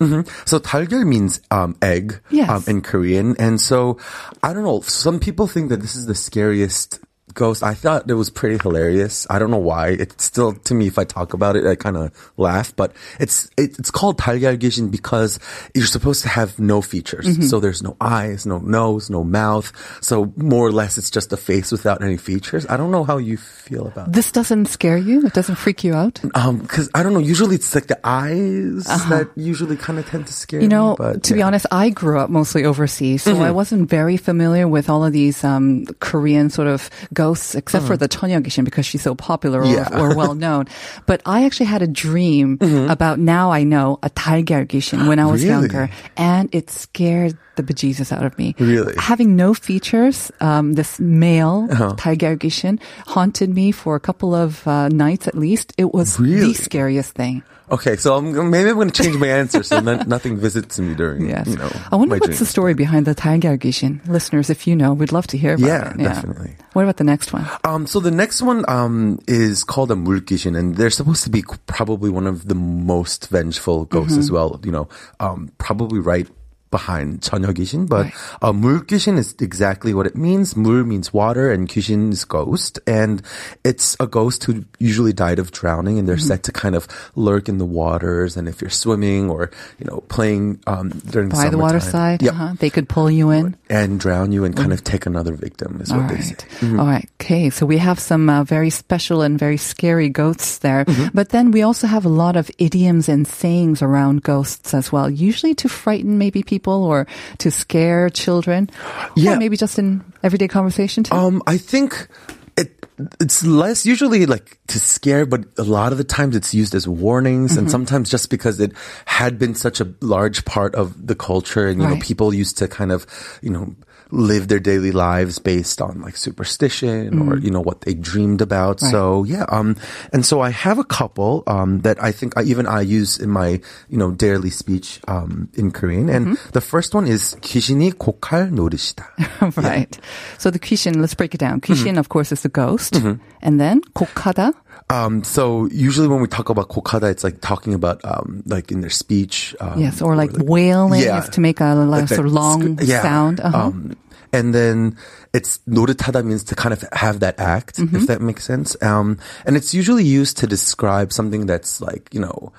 So 0.45 0.59
달걀 0.59 1.03
means 1.05 1.41
um, 1.51 1.75
egg 1.81 2.19
Yes. 2.29 2.49
um, 2.49 2.63
in 2.67 2.81
Korean, 2.81 3.35
and 3.39 3.59
so 3.59 3.97
I 4.43 4.53
don't 4.53 4.63
know. 4.63 4.79
Some 4.81 5.19
people 5.19 5.47
think 5.47 5.69
that 5.69 5.81
this 5.81 5.95
is 5.95 6.05
the 6.05 6.15
scariest 6.15 6.99
ghost. 7.33 7.63
I 7.63 7.73
thought 7.73 8.09
it 8.09 8.13
was 8.13 8.29
pretty 8.29 8.57
hilarious. 8.61 9.25
I 9.29 9.39
don't 9.39 9.51
know 9.51 9.57
why. 9.57 9.89
It's 9.89 10.23
still 10.23 10.53
to 10.53 10.73
me, 10.73 10.87
if 10.87 10.99
I 10.99 11.03
talk 11.03 11.33
about 11.33 11.55
it, 11.55 11.65
I 11.65 11.75
kind 11.75 11.97
of 11.97 12.11
laugh. 12.37 12.75
But 12.75 12.93
it's 13.19 13.49
it, 13.57 13.79
it's 13.79 13.91
called 13.91 14.17
달걀 14.17 14.57
귀신 14.59 14.91
because 14.91 15.39
you're 15.73 15.85
supposed 15.85 16.23
to 16.23 16.29
have 16.29 16.59
no 16.59 16.81
features. 16.81 17.25
Mm-hmm. 17.25 17.43
So 17.43 17.59
there's 17.59 17.81
no 17.81 17.95
eyes, 18.01 18.45
no 18.45 18.59
nose, 18.59 19.09
no 19.09 19.23
mouth. 19.23 19.71
So 20.01 20.33
more 20.35 20.67
or 20.67 20.71
less, 20.71 20.97
it's 20.97 21.09
just 21.09 21.31
a 21.31 21.37
face 21.37 21.71
without 21.71 22.03
any 22.03 22.17
features. 22.17 22.65
I 22.69 22.77
don't 22.77 22.91
know 22.91 23.03
how 23.03 23.17
you 23.17 23.37
feel 23.37 23.87
about. 23.87 24.11
This 24.11 24.31
doesn't 24.31 24.65
scare 24.65 24.97
you? 24.97 25.25
It 25.25 25.33
doesn't 25.33 25.55
freak 25.55 25.83
you 25.83 25.93
out? 25.93 26.19
Um, 26.35 26.59
because 26.59 26.89
I 26.93 27.03
don't 27.03 27.13
know. 27.13 27.19
Usually, 27.23 27.55
it's 27.55 27.73
like 27.73 27.87
the 27.87 27.99
eyes 28.03 28.83
that 29.07 29.29
usually 29.35 29.77
kind 29.77 29.99
of 29.99 30.05
tend 30.07 30.27
to 30.27 30.33
scare 30.33 30.59
Uh-huh. 30.59 30.63
You 30.65 30.69
know, 30.69 30.89
me. 30.91 30.95
But 30.99 31.23
to 31.23 31.33
be 31.33 31.39
yeah. 31.39 31.43
Mm-hmm. 31.43 31.47
honest, 31.47 31.65
I 31.71 31.89
grew 31.89 32.19
up 32.19 32.29
mostly 32.29 32.65
overseas, 32.65 33.23
so 33.23 33.39
I 33.41 33.51
wasn't 33.51 33.89
very 33.89 34.17
familiar 34.17 34.67
with 34.67 34.89
all 34.89 35.05
of 35.05 35.13
these 35.13 35.43
um, 35.43 35.85
Korean 35.99 36.49
sort 36.49 36.67
of 36.67 36.89
ghosts, 37.16 37.56
except 37.56 37.84
mm. 37.84 37.88
for 37.88 37.96
the 37.96 38.08
Tonya 38.08 38.40
Gishin 38.40 38.64
because 38.64 38.86
she's 38.86 39.02
so 39.02 39.16
popular 39.16 39.62
or, 39.62 39.66
yeah. 39.66 39.88
or, 39.98 40.14
well 40.14 40.34
known. 40.34 40.66
But 41.06 41.22
I 41.26 41.46
actually 41.46 41.66
had 41.66 41.82
a 41.82 41.86
dream 41.86 42.58
mm-hmm. 42.58 42.90
about 42.90 43.18
now 43.18 43.50
I 43.50 43.64
know 43.64 43.98
a 44.02 44.10
Taiger 44.10 44.66
Gishin 44.66 45.08
when 45.08 45.18
I 45.18 45.26
was 45.26 45.42
really? 45.42 45.66
younger, 45.66 45.90
and 46.16 46.48
it 46.52 46.70
scared 46.70 47.36
the 47.56 47.62
bejesus 47.62 48.12
out 48.12 48.24
of 48.24 48.36
me. 48.38 48.54
Really? 48.58 48.94
Having 48.98 49.34
no 49.34 49.54
features, 49.54 50.30
um, 50.40 50.74
this 50.74 51.00
male, 51.00 51.66
uh-huh. 51.70 51.94
Tiger 51.96 52.36
Gishin, 52.36 52.78
haunted 53.06 53.50
me 53.50 53.72
for 53.72 53.96
a 53.96 54.00
couple 54.00 54.34
of 54.34 54.66
uh, 54.68 54.88
nights 54.88 55.26
at 55.26 55.34
least. 55.34 55.72
It 55.78 55.92
was 55.92 56.20
really? 56.20 56.52
the 56.52 56.54
scariest 56.54 57.12
thing. 57.12 57.42
Okay, 57.70 57.96
so 57.96 58.16
I'm, 58.16 58.50
maybe 58.50 58.70
I'm 58.70 58.76
going 58.76 58.90
to 58.90 59.02
change 59.02 59.16
my 59.16 59.26
answer 59.26 59.62
so 59.62 59.80
that 59.80 60.06
nothing 60.14 60.36
visits 60.36 60.78
me 60.78 60.94
during. 60.94 61.28
Yes. 61.28 61.48
You 61.48 61.56
know, 61.56 61.70
I 61.90 61.96
wonder 61.96 62.16
what's 62.16 62.38
the 62.38 62.46
story 62.46 62.74
behind 62.74 63.06
the 63.06 63.14
Tiger 63.14 63.58
Gishin. 63.58 64.06
Listeners, 64.06 64.50
if 64.50 64.66
you 64.66 64.76
know, 64.76 64.92
we'd 64.92 65.12
love 65.12 65.26
to 65.28 65.38
hear 65.38 65.54
about 65.54 65.66
yeah, 65.66 65.90
it. 65.90 66.00
Yeah, 66.00 66.08
definitely. 66.14 66.56
What 66.74 66.82
about 66.82 66.98
the 66.98 67.04
next 67.04 67.32
one? 67.32 67.46
Um, 67.64 67.86
so 67.86 67.98
the 67.98 68.10
next 68.12 68.40
one 68.40 68.64
um, 68.68 69.18
is 69.26 69.64
called 69.64 69.90
a 69.90 69.94
Mulkishin, 69.94 70.56
and 70.56 70.76
they're 70.76 70.90
supposed 70.90 71.24
to 71.24 71.30
be 71.30 71.42
probably 71.66 72.10
one 72.10 72.26
of 72.26 72.46
the 72.46 72.54
most 72.54 73.28
vengeful 73.28 73.84
ghosts 73.86 74.12
mm-hmm. 74.12 74.20
as 74.20 74.30
well. 74.30 74.60
You 74.62 74.72
know, 74.72 74.88
um, 75.18 75.50
probably 75.58 75.98
right 75.98 76.28
behind 76.71 77.19
처녀귀신, 77.19 77.85
but 77.89 78.05
Right. 78.07 78.13
uh, 78.41 78.53
물귀신 78.53 79.17
is 79.19 79.35
exactly 79.43 79.93
what 79.93 80.07
it 80.07 80.15
means. 80.15 80.53
물 80.55 80.87
means 80.87 81.11
water, 81.11 81.51
and 81.51 81.67
귀신 81.67 82.13
is 82.13 82.23
ghost, 82.23 82.79
and 82.87 83.21
it's 83.65 83.97
a 83.99 84.07
ghost 84.07 84.45
who 84.45 84.63
usually 84.79 85.11
died 85.11 85.35
of 85.37 85.51
drowning, 85.51 85.99
and 85.99 86.07
they're 86.07 86.15
Mm-hmm. 86.15 86.39
said 86.39 86.43
to 86.47 86.53
kind 86.55 86.73
of 86.73 86.87
lurk 87.19 87.49
in 87.51 87.57
the 87.59 87.67
waters. 87.67 88.37
And 88.39 88.47
if 88.47 88.61
you're 88.63 88.71
swimming 88.71 89.27
or 89.29 89.51
you 89.83 89.85
know 89.85 89.99
playing 90.07 90.63
um, 90.65 90.95
during 91.11 91.27
By 91.27 91.51
the 91.51 91.59
summertime, 91.59 91.59
waterside, 91.59 92.19
yep, 92.23 92.39
uh-huh. 92.39 92.55
they 92.63 92.71
could 92.71 92.87
pull 92.87 93.11
you 93.11 93.35
in. 93.35 93.59
and 93.67 93.99
drown 93.99 94.31
you 94.31 94.43
and 94.47 94.55
kind 94.55 94.71
of 94.71 94.79
take 94.83 95.03
another 95.05 95.35
victim 95.35 95.79
is 95.83 95.91
All 95.91 95.99
what 95.99 96.07
they 96.15 96.23
say. 96.23 96.35
right. 96.63 96.79
All 96.79 96.87
right. 96.87 97.09
Okay. 97.19 97.49
So 97.51 97.65
we 97.67 97.79
have 97.83 97.99
some 97.99 98.29
uh, 98.31 98.43
very 98.47 98.69
special 98.71 99.23
and 99.23 99.35
very 99.39 99.55
scary 99.59 100.07
ghosts 100.07 100.59
there. 100.63 100.83
Mm-hmm. 100.87 101.11
But 101.15 101.35
then 101.35 101.51
we 101.51 101.63
also 101.67 101.87
have 101.87 102.03
a 102.07 102.11
lot 102.11 102.35
of 102.39 102.47
idioms 102.59 103.07
and 103.11 103.27
sayings 103.27 103.81
around 103.83 104.23
ghosts 104.23 104.71
as 104.73 104.87
well, 104.91 105.09
usually 105.11 105.51
to 105.59 105.67
frighten 105.67 106.15
maybe 106.19 106.43
people 106.43 106.54
or 106.64 107.06
to 107.38 107.50
scare 107.50 108.08
children. 108.10 108.70
Yeah. 109.16 109.34
Or 109.34 109.38
maybe 109.38 109.56
just 109.56 109.78
in 109.78 110.04
everyday 110.22 110.48
conversation 110.48 111.04
too. 111.04 111.14
Um, 111.14 111.42
I 111.46 111.58
think 111.58 112.08
it 112.56 112.86
it's 113.20 113.44
less 113.44 113.84
usually 113.84 114.24
like 114.24 114.58
to 114.68 114.80
scare, 114.80 115.26
but 115.26 115.44
a 115.58 115.62
lot 115.62 115.92
of 115.92 115.98
the 115.98 116.04
times 116.04 116.34
it's 116.34 116.54
used 116.54 116.74
as 116.74 116.88
warnings, 116.88 117.52
Mm-hmm. 117.52 117.58
and 117.60 117.70
sometimes 117.70 118.10
just 118.10 118.30
because 118.30 118.58
it 118.60 118.72
had 119.04 119.38
been 119.38 119.54
such 119.54 119.80
a 119.80 119.92
large 120.00 120.44
part 120.46 120.74
of 120.74 121.06
the 121.06 121.14
culture, 121.14 121.66
and 121.66 121.80
you 121.82 121.86
know 121.88 121.98
people 122.00 122.32
used 122.32 122.56
to 122.58 122.68
kind 122.68 122.90
of 122.92 123.06
you 123.42 123.50
know 123.50 123.74
live 124.11 124.47
their 124.49 124.59
daily 124.59 124.91
lives 124.91 125.39
based 125.39 125.81
on 125.81 126.01
like 126.01 126.17
superstition 126.17 127.15
or 127.29 127.37
you 127.37 127.49
know 127.49 127.61
what 127.61 127.81
they 127.81 127.93
dreamed 127.93 128.41
about. 128.41 128.77
Mm. 128.77 128.83
Right. 128.83 128.91
So 128.91 129.23
yeah, 129.23 129.45
um, 129.47 129.75
and 130.11 130.25
so 130.25 130.41
I 130.41 130.49
have 130.51 130.79
a 130.79 130.83
couple 130.83 131.43
um 131.47 131.79
that 131.81 132.01
I 132.03 132.11
think 132.11 132.35
I, 132.37 132.43
even 132.43 132.67
I 132.67 132.81
use 132.81 133.17
in 133.17 133.29
my 133.29 133.61
you 133.89 133.97
know 133.97 134.11
daily 134.11 134.49
speech 134.49 134.99
um 135.07 135.47
in 135.55 135.71
Korean, 135.71 136.09
and 136.09 136.21
Mm-hmm. 136.35 136.51
the 136.53 136.61
first 136.61 136.93
one 136.93 137.07
is 137.07 137.35
귀신이 137.41 137.93
고칼 137.97 138.51
노릇이다. 138.51 139.07
right. 139.57 139.97
So 140.37 140.51
the 140.51 140.59
kishin, 140.59 141.01
let's 141.01 141.15
break 141.15 141.33
it 141.33 141.39
down. 141.39 141.61
Mm-hmm. 141.61 141.73
Kishin, 141.73 141.97
of 141.97 142.09
course, 142.09 142.31
is 142.31 142.41
the 142.43 142.49
ghost. 142.51 142.99
And 143.41 143.59
then 143.59 143.81
kokada. 143.95 144.53
Um, 144.89 145.23
so 145.23 145.67
usually 145.71 146.07
when 146.07 146.19
we 146.21 146.27
talk 146.27 146.49
about 146.49 146.67
kokada, 146.69 147.09
it's 147.09 147.23
like 147.23 147.39
talking 147.39 147.73
about 147.73 148.03
um, 148.03 148.43
like 148.45 148.71
in 148.71 148.81
their 148.81 148.89
speech. 148.89 149.55
Um, 149.59 149.79
Yes, 149.79 150.01
or 150.01 150.15
like 150.15 150.31
wailing 150.35 151.01
yeah. 151.01 151.23
is 151.23 151.29
to 151.29 151.41
make 151.41 151.61
a 151.61 151.73
like, 151.75 151.87
like 152.01 152.09
that 152.09 152.15
sort 152.15 152.27
of 152.27 152.33
long 152.33 152.77
sc- 152.77 152.87
yeah. 152.89 153.01
sound. 153.01 153.39
Uh-huh. 153.39 153.67
Um, 153.71 153.95
and 154.33 154.53
then 154.55 154.97
it's 155.33 155.59
노릇하다 155.67 156.25
means 156.25 156.43
to 156.45 156.55
kind 156.55 156.73
of 156.73 156.83
have 156.91 157.19
that 157.21 157.39
act, 157.39 157.77
Mm-hmm. 157.77 157.95
if 157.95 158.07
that 158.07 158.19
makes 158.21 158.43
sense. 158.43 158.75
Um, 158.83 159.17
and 159.45 159.55
it's 159.55 159.73
usually 159.73 160.03
used 160.03 160.37
to 160.39 160.47
describe 160.47 161.11
something 161.13 161.45
that's 161.47 161.79
like 161.79 162.09
you 162.11 162.19
know, 162.19 162.51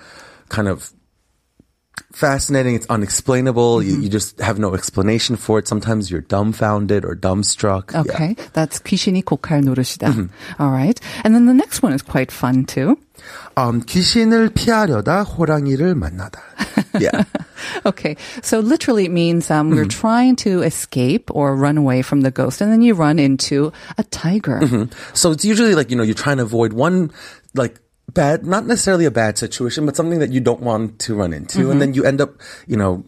kind 0.48 0.68
of 0.68 0.90
fascinating. 2.12 2.74
It's 2.74 2.86
unexplainable. 2.88 3.78
Mm-hmm. 3.78 3.88
You, 3.88 4.00
you 4.02 4.08
just 4.08 4.40
have 4.40 4.58
no 4.58 4.74
explanation 4.74 5.36
for 5.36 5.58
it. 5.58 5.68
Sometimes 5.68 6.10
you're 6.10 6.22
dumbfounded 6.22 7.04
or 7.04 7.14
dumbstruck. 7.14 7.92
Yeah. 7.92 8.00
Okay, 8.00 8.36
that's 8.52 8.78
귀신이 8.80 9.22
고칼 9.24 9.62
노릇이다. 9.62 10.08
Mm-hmm. 10.08 10.62
All 10.62 10.70
right. 10.70 10.98
And 11.24 11.34
then 11.34 11.46
the 11.46 11.54
next 11.54 11.82
one 11.82 11.92
is 11.92 12.02
quite 12.02 12.32
fun 12.32 12.64
too. 12.64 12.98
Um, 13.56 13.82
귀신을 13.82 14.50
피하려다 14.50 15.22
호랑이를 15.24 15.94
만나다. 15.94 16.40
Yeah. 16.98 17.24
Okay, 17.86 18.16
so 18.42 18.58
literally 18.58 19.04
it 19.04 19.12
means 19.12 19.50
um, 19.50 19.70
Mm-hmm. 19.70 19.76
we're 19.76 19.84
trying 19.86 20.36
to 20.36 20.62
escape 20.62 21.30
or 21.30 21.54
run 21.54 21.78
away 21.78 22.02
from 22.02 22.22
the 22.22 22.30
ghost, 22.30 22.60
and 22.60 22.72
then 22.72 22.82
you 22.82 22.94
run 22.94 23.18
into 23.18 23.72
a 23.96 24.02
tiger. 24.04 24.60
Mm-hmm. 24.60 24.92
So 25.14 25.30
it's 25.30 25.44
usually 25.44 25.74
like, 25.74 25.90
you 25.90 25.96
know, 25.96 26.02
you're 26.02 26.14
trying 26.18 26.38
to 26.38 26.42
avoid 26.42 26.72
one, 26.72 27.12
like, 27.54 27.78
bad, 28.13 28.45
not 28.45 28.65
necessarily 28.65 29.05
a 29.05 29.11
bad 29.11 29.37
situation, 29.37 29.85
but 29.85 29.95
something 29.95 30.19
that 30.19 30.31
you 30.31 30.39
don't 30.39 30.61
want 30.61 30.99
to 30.99 31.15
run 31.15 31.33
into. 31.33 31.59
Mm-hmm. 31.59 31.71
And 31.71 31.81
then 31.81 31.93
you 31.93 32.05
end 32.05 32.21
up, 32.21 32.35
you 32.65 32.77
know, 32.77 33.03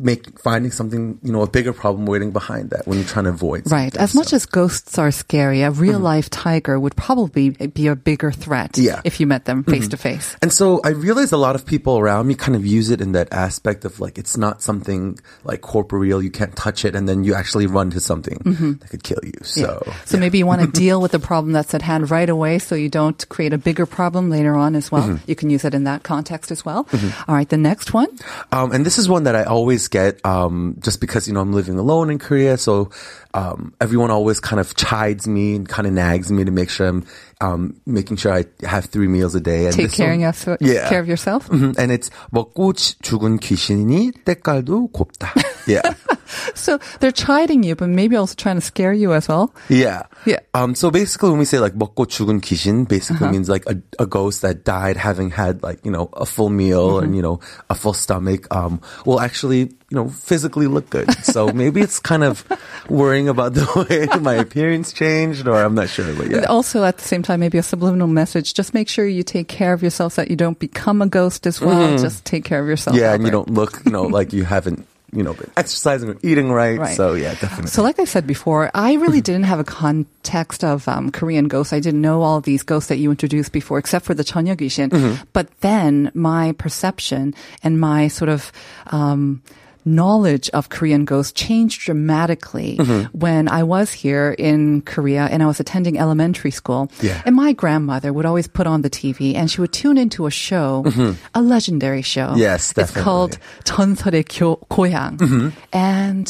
make, 0.00 0.38
finding 0.40 0.70
something, 0.70 1.18
you 1.22 1.32
know, 1.32 1.42
a 1.42 1.48
bigger 1.50 1.72
problem 1.72 2.06
waiting 2.06 2.30
behind 2.32 2.70
that 2.70 2.86
when 2.86 2.98
you're 2.98 3.06
trying 3.06 3.24
to 3.24 3.30
avoid 3.30 3.70
Right. 3.70 3.96
As 3.96 4.14
much 4.14 4.28
So- 4.28 4.36
as 4.36 4.46
ghosts 4.46 4.98
are 4.98 5.10
scary, 5.10 5.62
a 5.62 5.70
real 5.70 5.98
life 5.98 6.28
tiger 6.30 6.78
would 6.78 6.96
probably 6.96 7.50
be 7.50 7.86
a 7.88 7.96
bigger 7.96 8.32
threat 8.32 8.72
Mm-hmm. 8.72 8.84
Yeah. 8.84 8.92
Mm-hmm. 8.96 9.06
if 9.06 9.20
you 9.20 9.26
met 9.26 9.44
them 9.44 9.64
face 9.64 9.88
to 9.88 9.96
face. 9.96 10.36
And 10.42 10.52
so 10.52 10.80
I 10.84 10.90
realize 10.90 11.32
a 11.32 11.36
lot 11.36 11.54
of 11.54 11.64
people 11.66 11.98
around 11.98 12.26
me 12.26 12.34
kind 12.34 12.54
of 12.56 12.64
use 12.66 12.90
it 12.90 13.00
in 13.00 13.12
that 13.12 13.32
aspect 13.32 13.84
of 13.84 14.00
like 14.00 14.18
it's 14.18 14.36
not 14.36 14.62
something 14.62 15.18
like 15.44 15.60
corporeal, 15.62 16.22
you 16.22 16.30
can't 16.30 16.54
touch 16.56 16.84
it, 16.84 16.94
and 16.94 17.08
then 17.08 17.24
you 17.24 17.34
actually 17.34 17.66
run 17.66 17.90
to 17.90 18.00
something 18.00 18.38
that 18.80 18.90
could 18.90 19.02
kill 19.02 19.18
you. 19.24 19.32
So 19.42 19.82
So 20.04 20.18
maybe 20.18 20.38
you 20.38 20.46
want 20.46 20.60
to 20.62 20.66
deal 20.84 21.00
with 21.00 21.12
the 21.12 21.18
problem 21.18 21.52
that's 21.52 21.74
at 21.74 21.82
hand 21.82 22.10
right 22.10 22.28
away 22.28 22.58
so 22.58 22.74
you 22.74 22.88
don't 22.88 23.26
create 23.28 23.52
a 23.52 23.58
bigger 23.58 23.86
problem 23.86 24.30
later 24.30 24.54
on 24.54 24.74
as 24.76 24.90
well. 24.92 25.02
Mm-hmm. 25.08 25.30
You 25.30 25.34
can 25.36 25.50
use 25.50 25.64
it 25.64 25.74
in 25.74 25.84
that 25.84 26.02
context 26.02 26.50
as 26.50 26.64
well. 26.64 26.86
All 27.28 27.34
right, 27.34 27.48
the 27.48 27.56
next 27.56 27.92
one. 27.94 28.08
Um, 28.52 28.72
and 28.72 28.84
this 28.84 28.98
is 28.98 29.08
one 29.08 29.24
that 29.24 29.34
I 29.36 29.44
always 29.44 29.85
get, 29.89 30.19
um, 30.25 30.75
just 30.79 30.99
because, 30.99 31.27
you 31.27 31.33
know, 31.33 31.41
I'm 31.41 31.53
living 31.53 31.77
alone 31.77 32.09
in 32.09 32.17
Korea. 32.19 32.57
So, 32.57 32.89
um, 33.33 33.73
everyone 33.79 34.11
always 34.11 34.39
kind 34.39 34.59
of 34.59 34.75
chides 34.75 35.27
me 35.27 35.55
and 35.55 35.67
kind 35.67 35.87
of 35.87 35.93
nags 35.93 36.31
me 36.31 36.43
to 36.43 36.51
make 36.51 36.69
sure 36.69 36.87
I'm, 36.87 37.05
um, 37.41 37.75
making 37.85 38.17
sure 38.17 38.33
I 38.33 38.45
have 38.65 38.85
three 38.85 39.07
meals 39.07 39.35
a 39.35 39.39
day. 39.39 39.65
And 39.65 39.75
Take 39.75 39.87
this 39.87 39.95
care, 39.95 40.09
one- 40.09 40.23
of, 40.25 40.57
Yeah. 40.61 40.89
care 40.89 40.99
of 40.99 41.07
yourself. 41.07 41.47
Mhm. 41.49 41.77
And 41.77 41.91
it's 41.91 42.09
먹고 42.33 42.73
지- 42.73 42.95
죽은 43.01 43.39
귀신이 43.39 44.11
때깔도 44.25 44.91
곱다. 44.91 45.33
Yeah. 45.67 45.93
So 46.55 46.79
they're 46.99 47.11
chiding 47.11 47.63
you, 47.63 47.75
but 47.75 47.89
maybe 47.89 48.15
also 48.15 48.35
trying 48.35 48.55
to 48.55 48.61
scare 48.61 48.93
you 48.93 49.13
as 49.13 49.27
well. 49.27 49.53
Yeah. 49.69 50.03
Yeah. 50.25 50.39
Um, 50.53 50.75
so 50.75 50.89
basically 50.89 51.29
when 51.29 51.39
we 51.39 51.45
say 51.45 51.59
like 51.59 51.73
먹고 51.73 52.07
죽은 52.07 52.41
귀신, 52.41 52.87
basically 52.87 53.27
Uh-huh. 53.27 53.31
means 53.31 53.49
like 53.49 53.63
a, 53.67 53.75
a 53.99 54.05
ghost 54.05 54.41
that 54.41 54.63
died 54.63 54.95
having 54.97 55.29
had 55.29 55.61
like, 55.61 55.79
you 55.83 55.91
know, 55.91 56.09
a 56.13 56.25
full 56.25 56.49
meal 56.49 56.93
Mm-hmm. 56.97 57.03
and, 57.03 57.15
you 57.15 57.21
know, 57.21 57.39
a 57.69 57.75
full 57.75 57.93
stomach, 57.93 58.47
um, 58.53 58.81
will 59.05 59.19
actually, 59.19 59.59
you 59.91 59.95
know, 59.95 60.09
physically 60.09 60.67
look 60.67 60.89
good. 60.89 61.11
So 61.23 61.51
maybe 61.51 61.81
it's 61.81 61.99
kind 61.99 62.23
of 62.23 62.43
worrying 62.89 63.27
about 63.29 63.53
the 63.53 63.67
way 63.87 64.07
my 64.21 64.35
appearance 64.35 64.93
changed 64.93 65.47
or 65.47 65.61
I'm 65.61 65.75
not 65.75 65.89
sure, 65.89 66.11
but 66.15 66.31
yeah. 66.31 66.45
Also, 66.47 66.83
at 66.83 66.97
the 66.97 67.03
same 67.05 67.21
time, 67.23 67.39
maybe 67.41 67.57
a 67.59 67.63
subliminal 67.63 68.07
message. 68.07 68.53
Just 68.53 68.73
make 68.73 68.87
sure 68.89 69.05
you 69.05 69.23
take 69.23 69.47
care 69.47 69.73
of 69.73 69.83
yourself 69.83 70.13
so 70.13 70.21
that 70.23 70.31
you 70.31 70.37
don't 70.37 70.57
become 70.59 71.01
a 71.01 71.07
ghost 71.07 71.45
as 71.45 71.59
well. 71.61 71.97
Just 71.97 72.25
take 72.25 72.45
care 72.45 72.59
of 72.61 72.67
yourself. 72.67 72.95
Mm-hmm. 72.95 73.03
Yeah. 73.03 73.13
And 73.13 73.23
you 73.23 73.29
Albert. 73.31 73.45
don't 73.47 73.55
look, 73.55 73.81
you 73.85 73.91
know, 73.91 74.03
like 74.03 74.31
you 74.33 74.43
haven't, 74.43 74.87
you 75.16 75.22
know, 75.22 75.36
exercising 75.56 76.10
or 76.10 76.16
eating 76.22 76.52
right. 76.52 76.78
Right. 76.78 76.96
So 76.96 77.14
yeah, 77.14 77.34
definitely. 77.34 77.68
So, 77.68 77.82
like 77.82 77.98
I 77.98 78.04
said 78.04 78.26
before, 78.26 78.70
I 78.74 78.94
really 78.94 79.20
didn't 79.28 79.44
have 79.44 79.58
a 79.58 79.64
context 79.64 80.62
of 80.62 80.86
um, 80.88 81.10
Korean 81.10 81.48
ghosts. 81.48 81.72
I 81.72 81.80
didn't 81.80 82.00
know 82.00 82.22
all 82.22 82.40
these 82.40 82.62
ghosts 82.62 82.88
that 82.88 82.96
you 82.96 83.10
introduced 83.10 83.52
before, 83.52 83.78
except 83.78 84.04
for 84.04 84.14
the 84.14 84.24
Cheonyeogishin. 84.24 85.26
But 85.32 85.48
then 85.60 86.10
my 86.14 86.52
perception 86.52 87.34
and 87.62 87.80
my 87.80 88.08
sort 88.08 88.28
of 88.28 88.52
um, 88.88 89.42
knowledge 89.85 90.47
of 90.53 90.69
Korean 90.69 91.05
ghosts 91.05 91.33
changed 91.33 91.81
dramatically 91.81 92.77
when 93.13 93.49
I 93.49 93.63
was 93.63 93.91
here 93.91 94.35
in 94.37 94.81
Korea 94.83 95.25
and 95.31 95.41
I 95.41 95.47
was 95.47 95.59
attending 95.59 95.97
elementary 95.97 96.51
school. 96.51 96.91
Yeah. 97.01 97.21
And 97.25 97.35
my 97.35 97.53
grandmother 97.53 98.13
would 98.13 98.25
always 98.27 98.47
put 98.47 98.67
on 98.67 98.83
the 98.83 98.91
TV 98.91 99.33
and 99.33 99.49
she 99.49 99.59
would 99.59 99.73
tune 99.73 99.97
into 99.97 100.27
a 100.27 100.31
show, 100.31 100.85
a 101.33 101.41
legendary 101.41 102.03
show. 102.03 102.35
Yes, 102.37 102.69
It's 102.77 102.93
definitely. 102.93 103.01
called 103.03 103.37
전설의 103.65 104.23
교, 104.29 104.61
고향. 104.69 105.51
And 105.73 106.29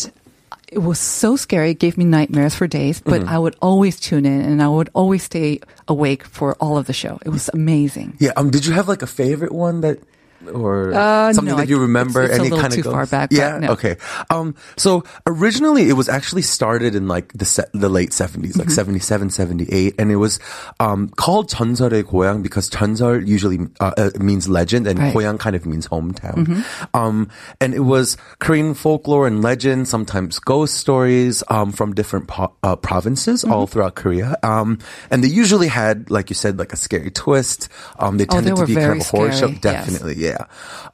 it 0.71 0.79
was 0.79 0.99
so 0.99 1.35
scary. 1.35 1.71
It 1.71 1.79
gave 1.79 1.97
me 1.97 2.05
nightmares 2.05 2.55
for 2.55 2.67
days, 2.67 3.01
but 3.03 3.19
Mm-hmm. 3.21 3.35
I 3.35 3.37
would 3.37 3.57
always 3.61 3.99
tune 3.99 4.25
in 4.25 4.39
and 4.39 4.63
I 4.63 4.69
would 4.69 4.87
always 4.95 5.23
stay 5.23 5.59
awake 5.89 6.23
for 6.23 6.55
all 6.63 6.77
of 6.77 6.87
the 6.87 6.93
show. 6.95 7.19
It 7.25 7.29
was 7.35 7.49
amazing. 7.53 8.15
Yeah. 8.19 8.31
Um. 8.37 8.49
Did 8.49 8.65
you 8.65 8.71
have 8.71 8.87
like 8.87 9.01
a 9.03 9.07
favorite 9.11 9.51
one 9.51 9.81
that, 9.81 9.99
or 10.45 10.89
Uh, 10.89 11.29
something 11.37 11.53
no, 11.53 11.61
that 11.61 11.69
you 11.69 11.77
I- 11.77 11.85
remember? 11.85 12.25
it's- 12.25 12.33
it's 12.33 12.37
a 12.37 12.41
any 12.41 12.49
little 12.49 12.61
kind 12.65 12.73
of 12.73 12.77
too 12.81 12.89
far 12.89 13.05
ghost? 13.05 13.11
back, 13.13 13.29
but 13.29 13.37
Yeah. 13.37 13.59
no. 13.61 13.77
Okay. 13.77 13.93
Um. 14.33 14.55
So 14.75 15.03
originally, 15.29 15.85
it 15.85 15.93
was 15.93 16.09
actually 16.09 16.41
started 16.41 16.97
in 16.97 17.05
like 17.05 17.29
the 17.37 17.45
se- 17.45 17.69
the 17.77 17.89
late 17.93 18.09
seventies, 18.09 18.57
like 18.57 18.73
Mm-hmm. 18.73 18.97
77, 18.97 19.29
78, 19.29 19.93
and 20.01 20.09
it 20.09 20.17
was 20.17 20.41
um 20.81 21.13
called 21.13 21.45
전설의 21.53 22.09
고향 22.09 22.41
because 22.41 22.73
전설 22.73 23.21
usually 23.21 23.61
uh, 23.79 23.93
uh, 23.93 24.09
means 24.17 24.49
legend, 24.49 24.89
and 24.89 24.97
Right. 24.97 25.13
Mm-hmm. 25.13 25.37
고향 25.37 25.37
kind 25.37 25.53
of 25.53 25.69
means 25.69 25.85
hometown. 25.93 26.65
Um. 26.97 27.29
And 27.61 27.77
it 27.77 27.85
was 27.85 28.17
Korean 28.41 28.73
folklore 28.73 29.29
and 29.29 29.45
legend, 29.45 29.85
sometimes 29.93 30.41
ghost 30.41 30.73
stories, 30.73 31.45
um, 31.53 31.69
from 31.69 31.93
different 31.93 32.25
po- 32.25 32.57
uh, 32.65 32.73
provinces 32.81 33.45
Mm-hmm. 33.45 33.53
all 33.53 33.69
throughout 33.69 33.93
Korea. 33.93 34.41
Um. 34.41 34.81
And 35.13 35.21
they 35.21 35.29
usually 35.29 35.69
had, 35.69 36.09
like 36.09 36.33
you 36.33 36.35
said, 36.35 36.57
like 36.57 36.73
a 36.73 36.81
scary 36.81 37.13
twist. 37.13 37.69
Um. 38.01 38.17
They 38.17 38.25
Oh, 38.25 38.41
tended 38.41 38.57
they 38.57 38.57
to 38.57 38.61
were 38.65 38.65
be 38.65 38.73
kind 38.73 38.87
very 38.97 38.99
of 39.01 39.05
a 39.05 39.09
horror 39.13 39.29
show. 39.37 39.53
scary, 39.53 39.61
yes. 39.61 39.61
Definitely, 39.61 40.17
yeah. 40.38 40.46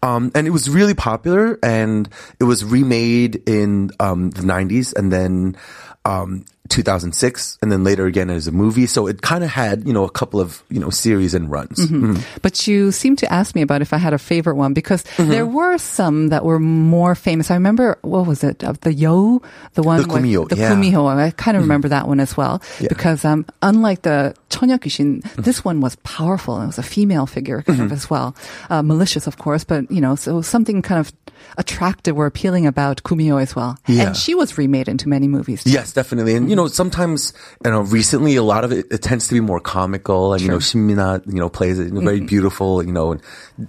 Um, 0.03 0.31
and 0.35 0.47
it 0.47 0.51
was 0.51 0.69
really 0.69 0.95
popular, 0.95 1.59
and 1.63 2.09
it 2.41 2.45
was 2.45 2.65
remade 2.65 3.43
in 3.49 3.91
um, 4.01 4.31
the 4.31 4.43
'90s, 4.43 4.95
and 4.95 5.13
then 5.13 5.57
um, 6.05 6.45
2006, 6.68 7.59
and 7.62 7.70
then 7.70 7.85
later 7.85 8.07
again 8.07 8.31
as 8.31 8.46
a 8.46 8.53
movie. 8.53 8.87
So 8.87 9.07
it 9.07 9.20
kind 9.22 9.44
of 9.44 9.51
had, 9.51 9.87
you 9.87 9.92
know, 9.92 10.05
a 10.05 10.11
couple 10.11 10.40
of 10.40 10.62
you 10.70 10.81
know 10.81 10.90
series 10.90 11.35
and 11.35 11.51
runs. 11.51 11.79
Mm-hmm. 11.79 12.12
Mhm. 12.16 12.22
But 12.42 12.66
you 12.66 12.92
seem 12.92 13.16
to 13.16 13.33
ask 13.33 13.55
me 13.55 13.62
about 13.62 13.83
if 13.83 13.92
I 13.92 13.98
had 13.98 14.12
a 14.14 14.18
favorite 14.18 14.57
one 14.57 14.72
because 14.72 15.03
Mm-hmm. 15.03 15.31
there 15.31 15.46
were 15.46 15.77
some 15.79 16.29
that 16.29 16.44
were 16.44 16.59
more 16.61 17.14
famous. 17.14 17.51
I 17.51 17.55
remember 17.55 17.98
what 18.03 18.27
was 18.27 18.42
it? 18.44 18.62
Uh, 18.64 18.72
The 18.81 18.92
Yo, 18.94 19.42
the 19.75 19.83
one 19.83 20.01
The 20.03 20.09
with- 20.09 20.22
Kumiho, 20.25 20.48
the 20.48 20.57
yeah. 20.57 20.72
Kumiho. 20.72 21.07
I 21.07 21.31
kind 21.33 21.57
of 21.57 21.62
remember 21.62 21.88
that 21.88 22.07
one 22.09 22.20
as 22.20 22.37
well 22.37 22.62
Yeah. 22.81 22.88
because 22.88 23.25
um, 23.25 23.44
unlike 23.62 24.03
the 24.03 24.35
Cheonyeokishin, 24.51 25.22
this 25.37 25.64
one 25.64 25.81
was 25.81 25.96
powerful. 26.05 26.61
It 26.62 26.66
was 26.66 26.79
a 26.79 26.83
female 26.83 27.27
figure 27.27 27.62
kind 27.62 27.81
of 27.83 27.92
as 27.92 28.09
well, 28.09 28.35
uh, 28.70 28.83
malicious 28.83 29.27
of 29.27 29.37
course, 29.38 29.64
but 29.64 29.90
you 29.90 30.01
know, 30.01 30.14
so 30.16 30.40
something 30.42 30.83
kind 30.83 31.01
of 31.01 31.12
attractive 31.59 32.16
or 32.16 32.27
appealing 32.27 32.66
about 32.66 33.03
Kumiho 33.03 33.40
as 33.42 33.55
well. 33.57 33.77
Yeah. 33.87 34.07
And 34.09 34.16
she 34.16 34.35
was 34.35 34.57
remade 34.57 34.88
into 34.88 35.09
many 35.09 35.27
movies. 35.29 35.64
Too. 35.64 35.70
Yes, 35.70 35.92
definitely. 35.92 36.35
And, 36.37 36.48
you 36.53 36.57
know, 36.57 36.69
sometimes, 36.69 37.33
you 37.65 37.71
know, 37.71 37.81
recently 37.81 38.37
a 38.37 38.43
lot 38.43 38.62
of 38.62 38.73
it, 38.73 38.85
it 38.93 39.01
tends 39.01 39.27
to 39.29 39.35
be 39.35 39.41
more 39.41 39.59
comical 39.59 40.35
and, 40.35 40.43
you 40.43 40.49
know, 40.49 40.61
Shin 40.61 40.87
Min-a, 40.87 41.23
you 41.25 41.41
know, 41.41 41.49
plays 41.49 41.79
it 41.79 41.85
you 41.88 41.93
know, 41.93 42.03
very 42.03 42.21
beautiful, 42.21 42.83
you 42.85 42.93
know, 42.93 43.12
and, 43.12 43.23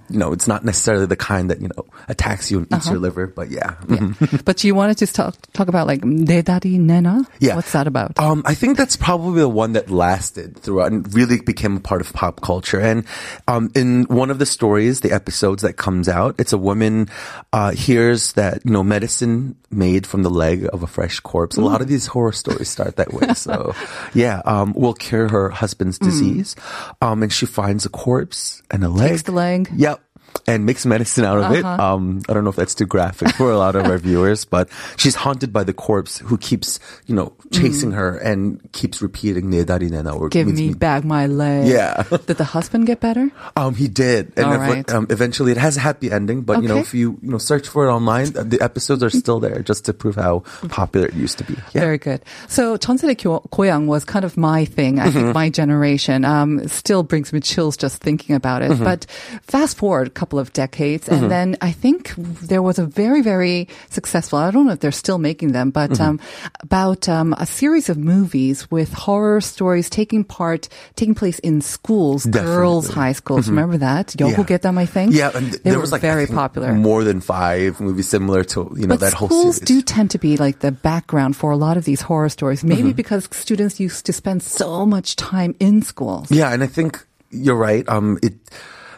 you 0.10 0.20
know, 0.20 0.34
it's 0.34 0.48
not 0.52 0.66
necessarily 0.66 1.06
the 1.06 1.16
kind 1.16 1.50
that, 1.50 1.62
you 1.62 1.70
know, 1.70 1.86
attacks 2.10 2.52
you 2.52 2.58
and 2.60 2.68
eats 2.74 2.90
your 2.90 3.00
liver, 3.00 3.26
but 3.26 3.50
yeah. 3.50 3.76
Mhm. 3.88 4.44
But 4.50 4.64
you 4.66 4.76
wanted 4.76 4.98
to 4.98 5.08
talk 5.08 5.36
talk 5.54 5.70
about 5.70 5.88
like 5.88 6.02
Dedari 6.02 6.78
Nena. 6.78 7.26
Yeah. 7.40 7.56
What's 7.56 7.72
that 7.72 7.88
about? 7.88 8.20
Um, 8.20 8.44
I 8.46 8.54
think 8.54 8.76
that's 8.76 8.98
probably 8.98 9.40
the 9.40 9.48
one 9.48 9.72
that 9.80 9.90
lasted 9.90 10.58
throughout 10.60 10.92
and 10.92 11.08
really 11.16 11.40
became 11.40 11.78
a 11.78 11.80
part 11.80 12.02
of 12.02 12.12
pop 12.12 12.42
culture. 12.42 12.82
And 12.82 13.06
um, 13.48 13.72
in 13.76 14.04
one 14.12 14.30
of 14.30 14.40
the 14.40 14.46
stories, 14.46 15.00
the 15.00 15.14
episodes 15.14 15.62
that 15.64 15.78
comes 15.78 16.10
out, 16.10 16.36
it's 16.38 16.52
a 16.52 16.58
woman 16.58 17.08
uh, 17.54 17.72
hears 17.72 18.34
that 18.34 18.60
you 18.66 18.72
know 18.76 18.84
medicine 18.84 19.56
made 19.76 20.06
from 20.06 20.24
the 20.24 20.30
leg 20.30 20.68
of 20.72 20.84
a 20.84 20.88
fresh 20.88 21.20
corpse. 21.20 21.58
A 21.58 21.62
lot 21.62 21.82
of 21.82 21.88
these 21.88 22.08
horror 22.08 22.32
stories 22.32 22.70
start 22.70 22.98
that 22.98 23.14
way. 23.14 23.34
So, 23.34 23.74
yeah, 24.14 24.42
um, 24.46 24.74
will 24.74 24.94
cure 24.94 25.28
her 25.30 25.50
husband's 25.50 25.98
disease. 26.00 26.56
Um, 27.02 27.24
and 27.24 27.32
she 27.32 27.46
finds 27.46 27.86
a 27.86 27.90
corpse 27.90 28.62
and 28.70 28.84
a 28.84 28.90
leg. 28.90 29.10
Takes 29.10 29.24
the 29.24 29.32
leg. 29.32 29.70
Yep 29.76 30.03
and 30.48 30.66
makes 30.66 30.86
medicine 30.86 31.26
out 31.26 31.38
of 31.38 31.46
uh-huh. 31.46 31.56
it. 31.56 31.66
Um, 31.66 32.22
I 32.28 32.34
don't 32.34 32.44
know 32.44 32.50
if 32.50 32.56
that's 32.56 32.76
too 32.76 32.86
graphic 32.86 33.36
for 33.36 33.52
a 33.52 33.58
lot 33.58 33.76
of 33.76 33.86
our 33.86 33.98
viewers, 33.98 34.46
but 34.46 34.70
she's 34.98 35.16
haunted 35.16 35.54
by 35.54 35.64
the 35.64 35.74
corpse 35.74 36.20
who 36.20 36.38
keeps, 36.38 36.80
you 37.06 37.16
know, 37.16 37.34
mm. 37.48 37.62
chasing 37.62 37.92
mm. 37.92 37.96
her 37.96 38.18
and 38.18 38.60
keeps 38.72 39.02
repeating 39.02 39.50
"ne 39.50 39.64
darinena" 39.64 40.30
"Give 40.30 40.48
me, 40.48 40.54
me 40.54 40.74
back 40.74 41.04
my 41.04 41.28
leg." 41.28 41.68
Yeah. 41.68 42.04
did 42.26 42.38
the 42.38 42.44
husband 42.44 42.88
get 42.88 43.00
better? 43.00 43.32
Um, 43.56 43.76
he 43.76 43.88
did, 43.88 44.34
and 44.36 44.46
All 44.46 44.58
right. 44.58 44.90
um, 44.92 45.08
eventually 45.10 45.52
it 45.52 45.58
has 45.58 45.78
a 45.78 45.80
happy 45.80 46.12
ending. 46.12 46.42
But 46.42 46.58
okay. 46.58 46.64
you 46.64 46.70
know, 46.70 46.80
if 46.80 46.94
you 46.94 47.20
you 47.22 47.32
know 47.32 47.38
search 47.38 47.68
for 47.68 47.88
it 47.88 47.92
online, 47.92 48.36
uh, 48.38 48.44
the 48.44 48.62
episodes 48.62 49.04
are 49.04 49.10
still 49.10 49.40
there 49.40 49.62
just 49.62 49.86
to 49.86 49.94
prove 49.94 50.16
how 50.16 50.44
popular 50.70 51.08
it 51.08 51.14
used 51.14 51.38
to 51.40 51.44
be. 51.44 51.54
Yeah. 51.74 51.82
Very 51.82 51.98
good. 51.98 52.24
So 52.48 52.78
Chonsere 52.78 53.16
Koyang 53.16 53.88
was 53.88 54.06
kind 54.06 54.26
of 54.26 54.38
my 54.38 54.66
thing. 54.66 55.00
I 55.00 55.08
mm-hmm. 55.08 55.12
think 55.12 55.34
my 55.34 55.50
generation 55.50 56.26
um, 56.26 56.68
still 56.68 57.04
brings 57.04 57.32
me 57.32 57.40
chills 57.40 57.78
just 57.78 58.02
thinking 58.02 58.36
about 58.36 58.62
it. 58.62 58.72
Mm-hmm. 58.72 58.84
But 58.84 59.06
fast 59.42 59.78
forward 59.78 60.08
a 60.08 60.12
couple 60.12 60.33
of 60.40 60.54
decades, 60.54 61.08
and 61.10 61.30
then 61.32 61.58
I 61.62 61.72
think 61.72 62.14
there 62.18 62.62
was 62.62 62.80
a 62.80 62.86
very, 62.86 63.22
very 63.22 63.68
successful. 63.90 64.40
I 64.40 64.52
don't 64.52 64.66
know 64.66 64.74
if 64.74 64.80
they're 64.80 64.92
still 64.92 65.18
making 65.18 65.52
them, 65.54 65.70
but 65.72 65.92
Mm-hmm. 65.92 66.04
um, 66.04 66.20
about 66.62 67.08
um, 67.10 67.34
a 67.38 67.46
series 67.46 67.90
of 67.90 67.98
movies 67.98 68.70
with 68.72 68.92
horror 68.94 69.42
stories 69.42 69.90
taking 69.90 70.24
part, 70.24 70.70
taking 70.96 71.14
place 71.16 71.40
in 71.40 71.62
schools, 71.62 72.26
girls' 72.26 72.34
Definitely. 72.34 72.90
Mm-hmm. 72.90 73.00
high 73.00 73.12
schools. 73.14 73.50
Remember 73.50 73.78
that? 73.78 74.16
Yeah. 74.20 74.58
them, 74.62 74.78
I 74.78 74.86
think. 74.86 75.14
Yeah, 75.14 75.32
and 75.36 75.52
they 75.52 75.58
there 75.70 75.76
were 75.76 75.82
was 75.82 75.92
like 75.92 76.02
very 76.02 76.28
popular. 76.28 76.74
More 76.74 77.04
than 77.04 77.22
five 77.22 77.80
movies 77.80 78.08
similar 78.10 78.44
to 78.56 78.72
you 78.76 78.88
know 78.88 78.96
But 78.96 79.00
that 79.02 79.14
whole 79.14 79.28
schools 79.30 79.56
series. 79.58 79.68
do 79.68 79.82
tend 79.82 80.12
to 80.12 80.18
be 80.20 80.38
like 80.38 80.60
the 80.60 80.72
background 80.72 81.36
for 81.36 81.52
a 81.52 81.58
lot 81.58 81.78
of 81.78 81.86
these 81.86 82.02
horror 82.02 82.30
stories. 82.30 82.64
Maybe 82.64 82.82
Mm-hmm. 82.90 82.92
because 83.04 83.28
students 83.32 83.80
used 83.80 84.06
to 84.06 84.14
spend 84.14 84.42
so 84.44 84.86
much 84.86 85.16
time 85.16 85.56
in 85.60 85.82
schools. 85.82 86.32
Yeah, 86.32 86.52
and 86.54 86.64
I 86.64 86.68
think 86.68 87.04
you're 87.32 87.56
right. 87.58 87.88
Um, 87.90 88.18
it, 88.24 88.34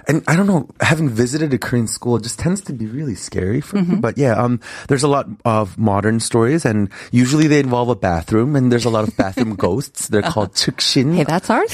and 0.07 0.23
I 0.27 0.35
don't 0.35 0.47
know, 0.47 0.67
having 0.81 1.09
visited 1.09 1.53
a 1.53 1.57
Korean 1.57 1.87
school, 1.87 2.15
it 2.17 2.23
just 2.23 2.39
tends 2.39 2.61
to 2.61 2.73
be 2.73 2.85
really 2.85 3.15
scary 3.15 3.61
for 3.61 3.77
Mm-hmm. 3.77 3.93
me. 3.93 3.99
But 3.99 4.17
yeah, 4.17 4.33
um, 4.33 4.59
there's 4.87 5.03
a 5.03 5.07
lot 5.07 5.27
of 5.45 5.77
modern 5.77 6.19
stories, 6.19 6.65
and 6.65 6.89
usually 7.11 7.47
they 7.47 7.59
involve 7.59 7.89
a 7.89 7.95
bathroom, 7.95 8.55
and 8.55 8.71
there's 8.71 8.85
a 8.85 8.89
lot 8.89 9.07
of 9.07 9.15
bathroom 9.17 9.55
ghosts. 9.59 10.07
They're 10.07 10.21
called 10.21 10.53
chikshin. 10.53 11.15
Hey, 11.15 11.23
that's 11.23 11.49
our 11.49 11.65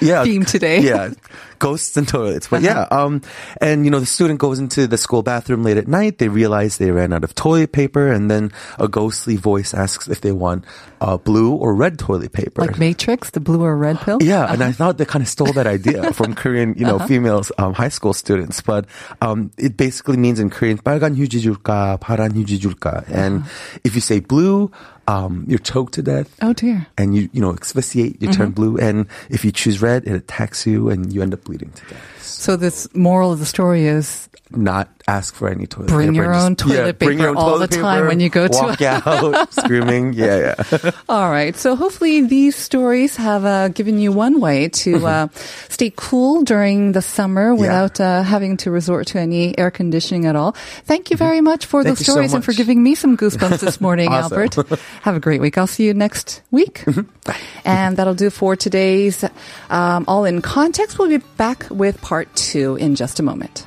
yeah, 0.00 0.24
theme 0.24 0.44
today. 0.44 0.80
Yeah, 0.90 1.10
ghosts 1.58 1.96
and 1.96 2.08
toilets. 2.08 2.48
But 2.48 2.62
yeah, 2.62 2.86
um, 2.90 3.20
and 3.60 3.84
you 3.84 3.90
know, 3.90 4.00
the 4.00 4.06
student 4.06 4.40
goes 4.40 4.58
into 4.58 4.86
the 4.86 4.96
school 4.96 5.22
bathroom 5.22 5.62
late 5.62 5.76
at 5.76 5.86
night. 5.88 6.18
They 6.18 6.28
realize 6.28 6.78
they 6.78 6.90
ran 6.90 7.12
out 7.12 7.22
of 7.24 7.34
toilet 7.34 7.72
paper, 7.72 8.10
and 8.10 8.30
then 8.30 8.52
a 8.78 8.88
ghostly 8.88 9.36
voice 9.36 9.74
asks 9.74 10.08
if 10.08 10.20
they 10.22 10.32
want 10.32 10.64
uh, 11.00 11.16
blue 11.18 11.52
or 11.54 11.74
red 11.74 11.98
toilet 11.98 12.32
paper. 12.32 12.62
Like 12.62 12.78
Matrix, 12.78 13.30
the 13.30 13.40
blue 13.40 13.62
or 13.62 13.76
red 13.76 13.98
pill. 14.00 14.18
Yeah, 14.22 14.50
and 14.50 14.62
I 14.62 14.72
thought 14.72 14.96
they 14.98 15.04
kind 15.04 15.22
of 15.22 15.28
stole 15.28 15.52
that 15.52 15.66
idea 15.66 16.12
from 16.16 16.34
Korean, 16.34 16.74
you 16.78 16.84
know, 16.86 16.98
females. 17.00 17.52
um, 17.58 17.74
high 17.79 17.89
school 17.89 18.13
students. 18.13 18.61
But 18.61 18.85
um, 19.21 19.51
it 19.57 19.77
basically 19.77 20.17
means 20.17 20.39
in 20.39 20.49
Korean, 20.49 20.77
빨간 20.77 21.15
휴지 21.15 21.41
줄까, 21.41 21.97
파란 21.99 22.33
휴지 22.33 22.59
줄까. 22.59 23.03
And 23.09 23.43
if 23.83 23.95
you 23.95 24.01
say 24.01 24.19
blue, 24.19 24.71
um, 25.07 25.45
you're 25.47 25.59
choked 25.59 25.93
to 25.95 26.01
death. 26.01 26.35
Oh 26.41 26.53
dear. 26.53 26.87
And 26.97 27.15
you, 27.15 27.29
you 27.31 27.41
know, 27.41 27.53
asphyxiate, 27.53 28.21
you 28.21 28.31
turn 28.31 28.51
blue. 28.51 28.77
And 28.77 29.07
if 29.29 29.45
you 29.45 29.51
choose 29.51 29.81
red, 29.81 30.07
it 30.07 30.15
attacks 30.15 30.65
you 30.65 30.89
and 30.89 31.13
you 31.13 31.21
end 31.21 31.33
up 31.33 31.43
bleeding 31.43 31.71
to 31.71 31.85
death. 31.85 32.21
So 32.21 32.55
this 32.55 32.87
moral 32.95 33.31
of 33.31 33.39
the 33.39 33.45
story 33.45 33.85
is 33.85 34.28
not 34.52 34.88
ask 35.06 35.34
for 35.34 35.48
any 35.48 35.66
toilet 35.66 35.88
Bring 35.88 36.12
paper. 36.12 36.24
your 36.24 36.32
Just- 36.34 36.44
own 36.46 36.56
toilet 36.56 36.98
bring 36.98 37.18
your 37.20 37.28
paper 37.28 37.38
all 37.38 37.50
toilet 37.52 37.70
the 37.70 37.76
time 37.80 38.06
when 38.08 38.18
you 38.20 38.28
go 38.28 38.48
to- 38.48 38.52
Walk 38.58 38.82
out 38.82 39.52
screaming. 39.62 40.12
Yeah, 40.12 40.54
yeah. 40.72 40.90
all 41.08 41.30
right. 41.30 41.54
So 41.56 41.76
hopefully 41.76 42.22
these 42.22 42.56
stories 42.56 43.14
have 43.16 43.44
uh, 43.44 43.68
given 43.68 43.98
you 44.00 44.10
one 44.12 44.40
way 44.40 44.68
to 44.82 45.06
uh, 45.06 45.28
stay 45.68 45.92
cool 45.94 46.42
during 46.42 46.92
the 46.92 47.02
summer 47.02 47.54
without 47.54 48.00
uh, 48.00 48.22
having 48.22 48.56
to 48.58 48.70
resort 48.72 49.06
to 49.08 49.18
any 49.20 49.56
air 49.56 49.70
conditioning 49.70 50.26
at 50.26 50.34
all. 50.34 50.52
Thank 50.84 51.10
you 51.10 51.16
very 51.16 51.40
much 51.40 51.66
for 51.66 51.82
Thank 51.84 51.98
those 51.98 52.00
you 52.00 52.04
so 52.06 52.12
stories 52.12 52.34
and 52.34 52.44
for 52.44 52.52
giving 52.52 52.82
me 52.82 52.94
some 52.96 53.16
goosebumps 53.16 53.60
this 53.60 53.80
morning, 53.80 54.08
Awesome. 54.12 54.36
Albert. 54.38 54.78
Have 55.02 55.14
a 55.16 55.20
great 55.20 55.40
week. 55.40 55.58
I'll 55.58 55.66
see 55.68 55.86
you 55.86 55.94
next 55.94 56.42
week. 56.50 56.84
and 57.64 57.96
that'll 57.96 58.14
do 58.14 58.30
for 58.30 58.56
today's 58.56 59.24
um, 59.70 60.04
All 60.08 60.24
in 60.24 60.42
Context. 60.42 60.98
We'll 60.98 61.08
be 61.08 61.18
back 61.36 61.66
with 61.70 62.00
part 62.00 62.34
two 62.34 62.74
in 62.76 62.96
just 62.96 63.20
a 63.20 63.22
moment. 63.22 63.66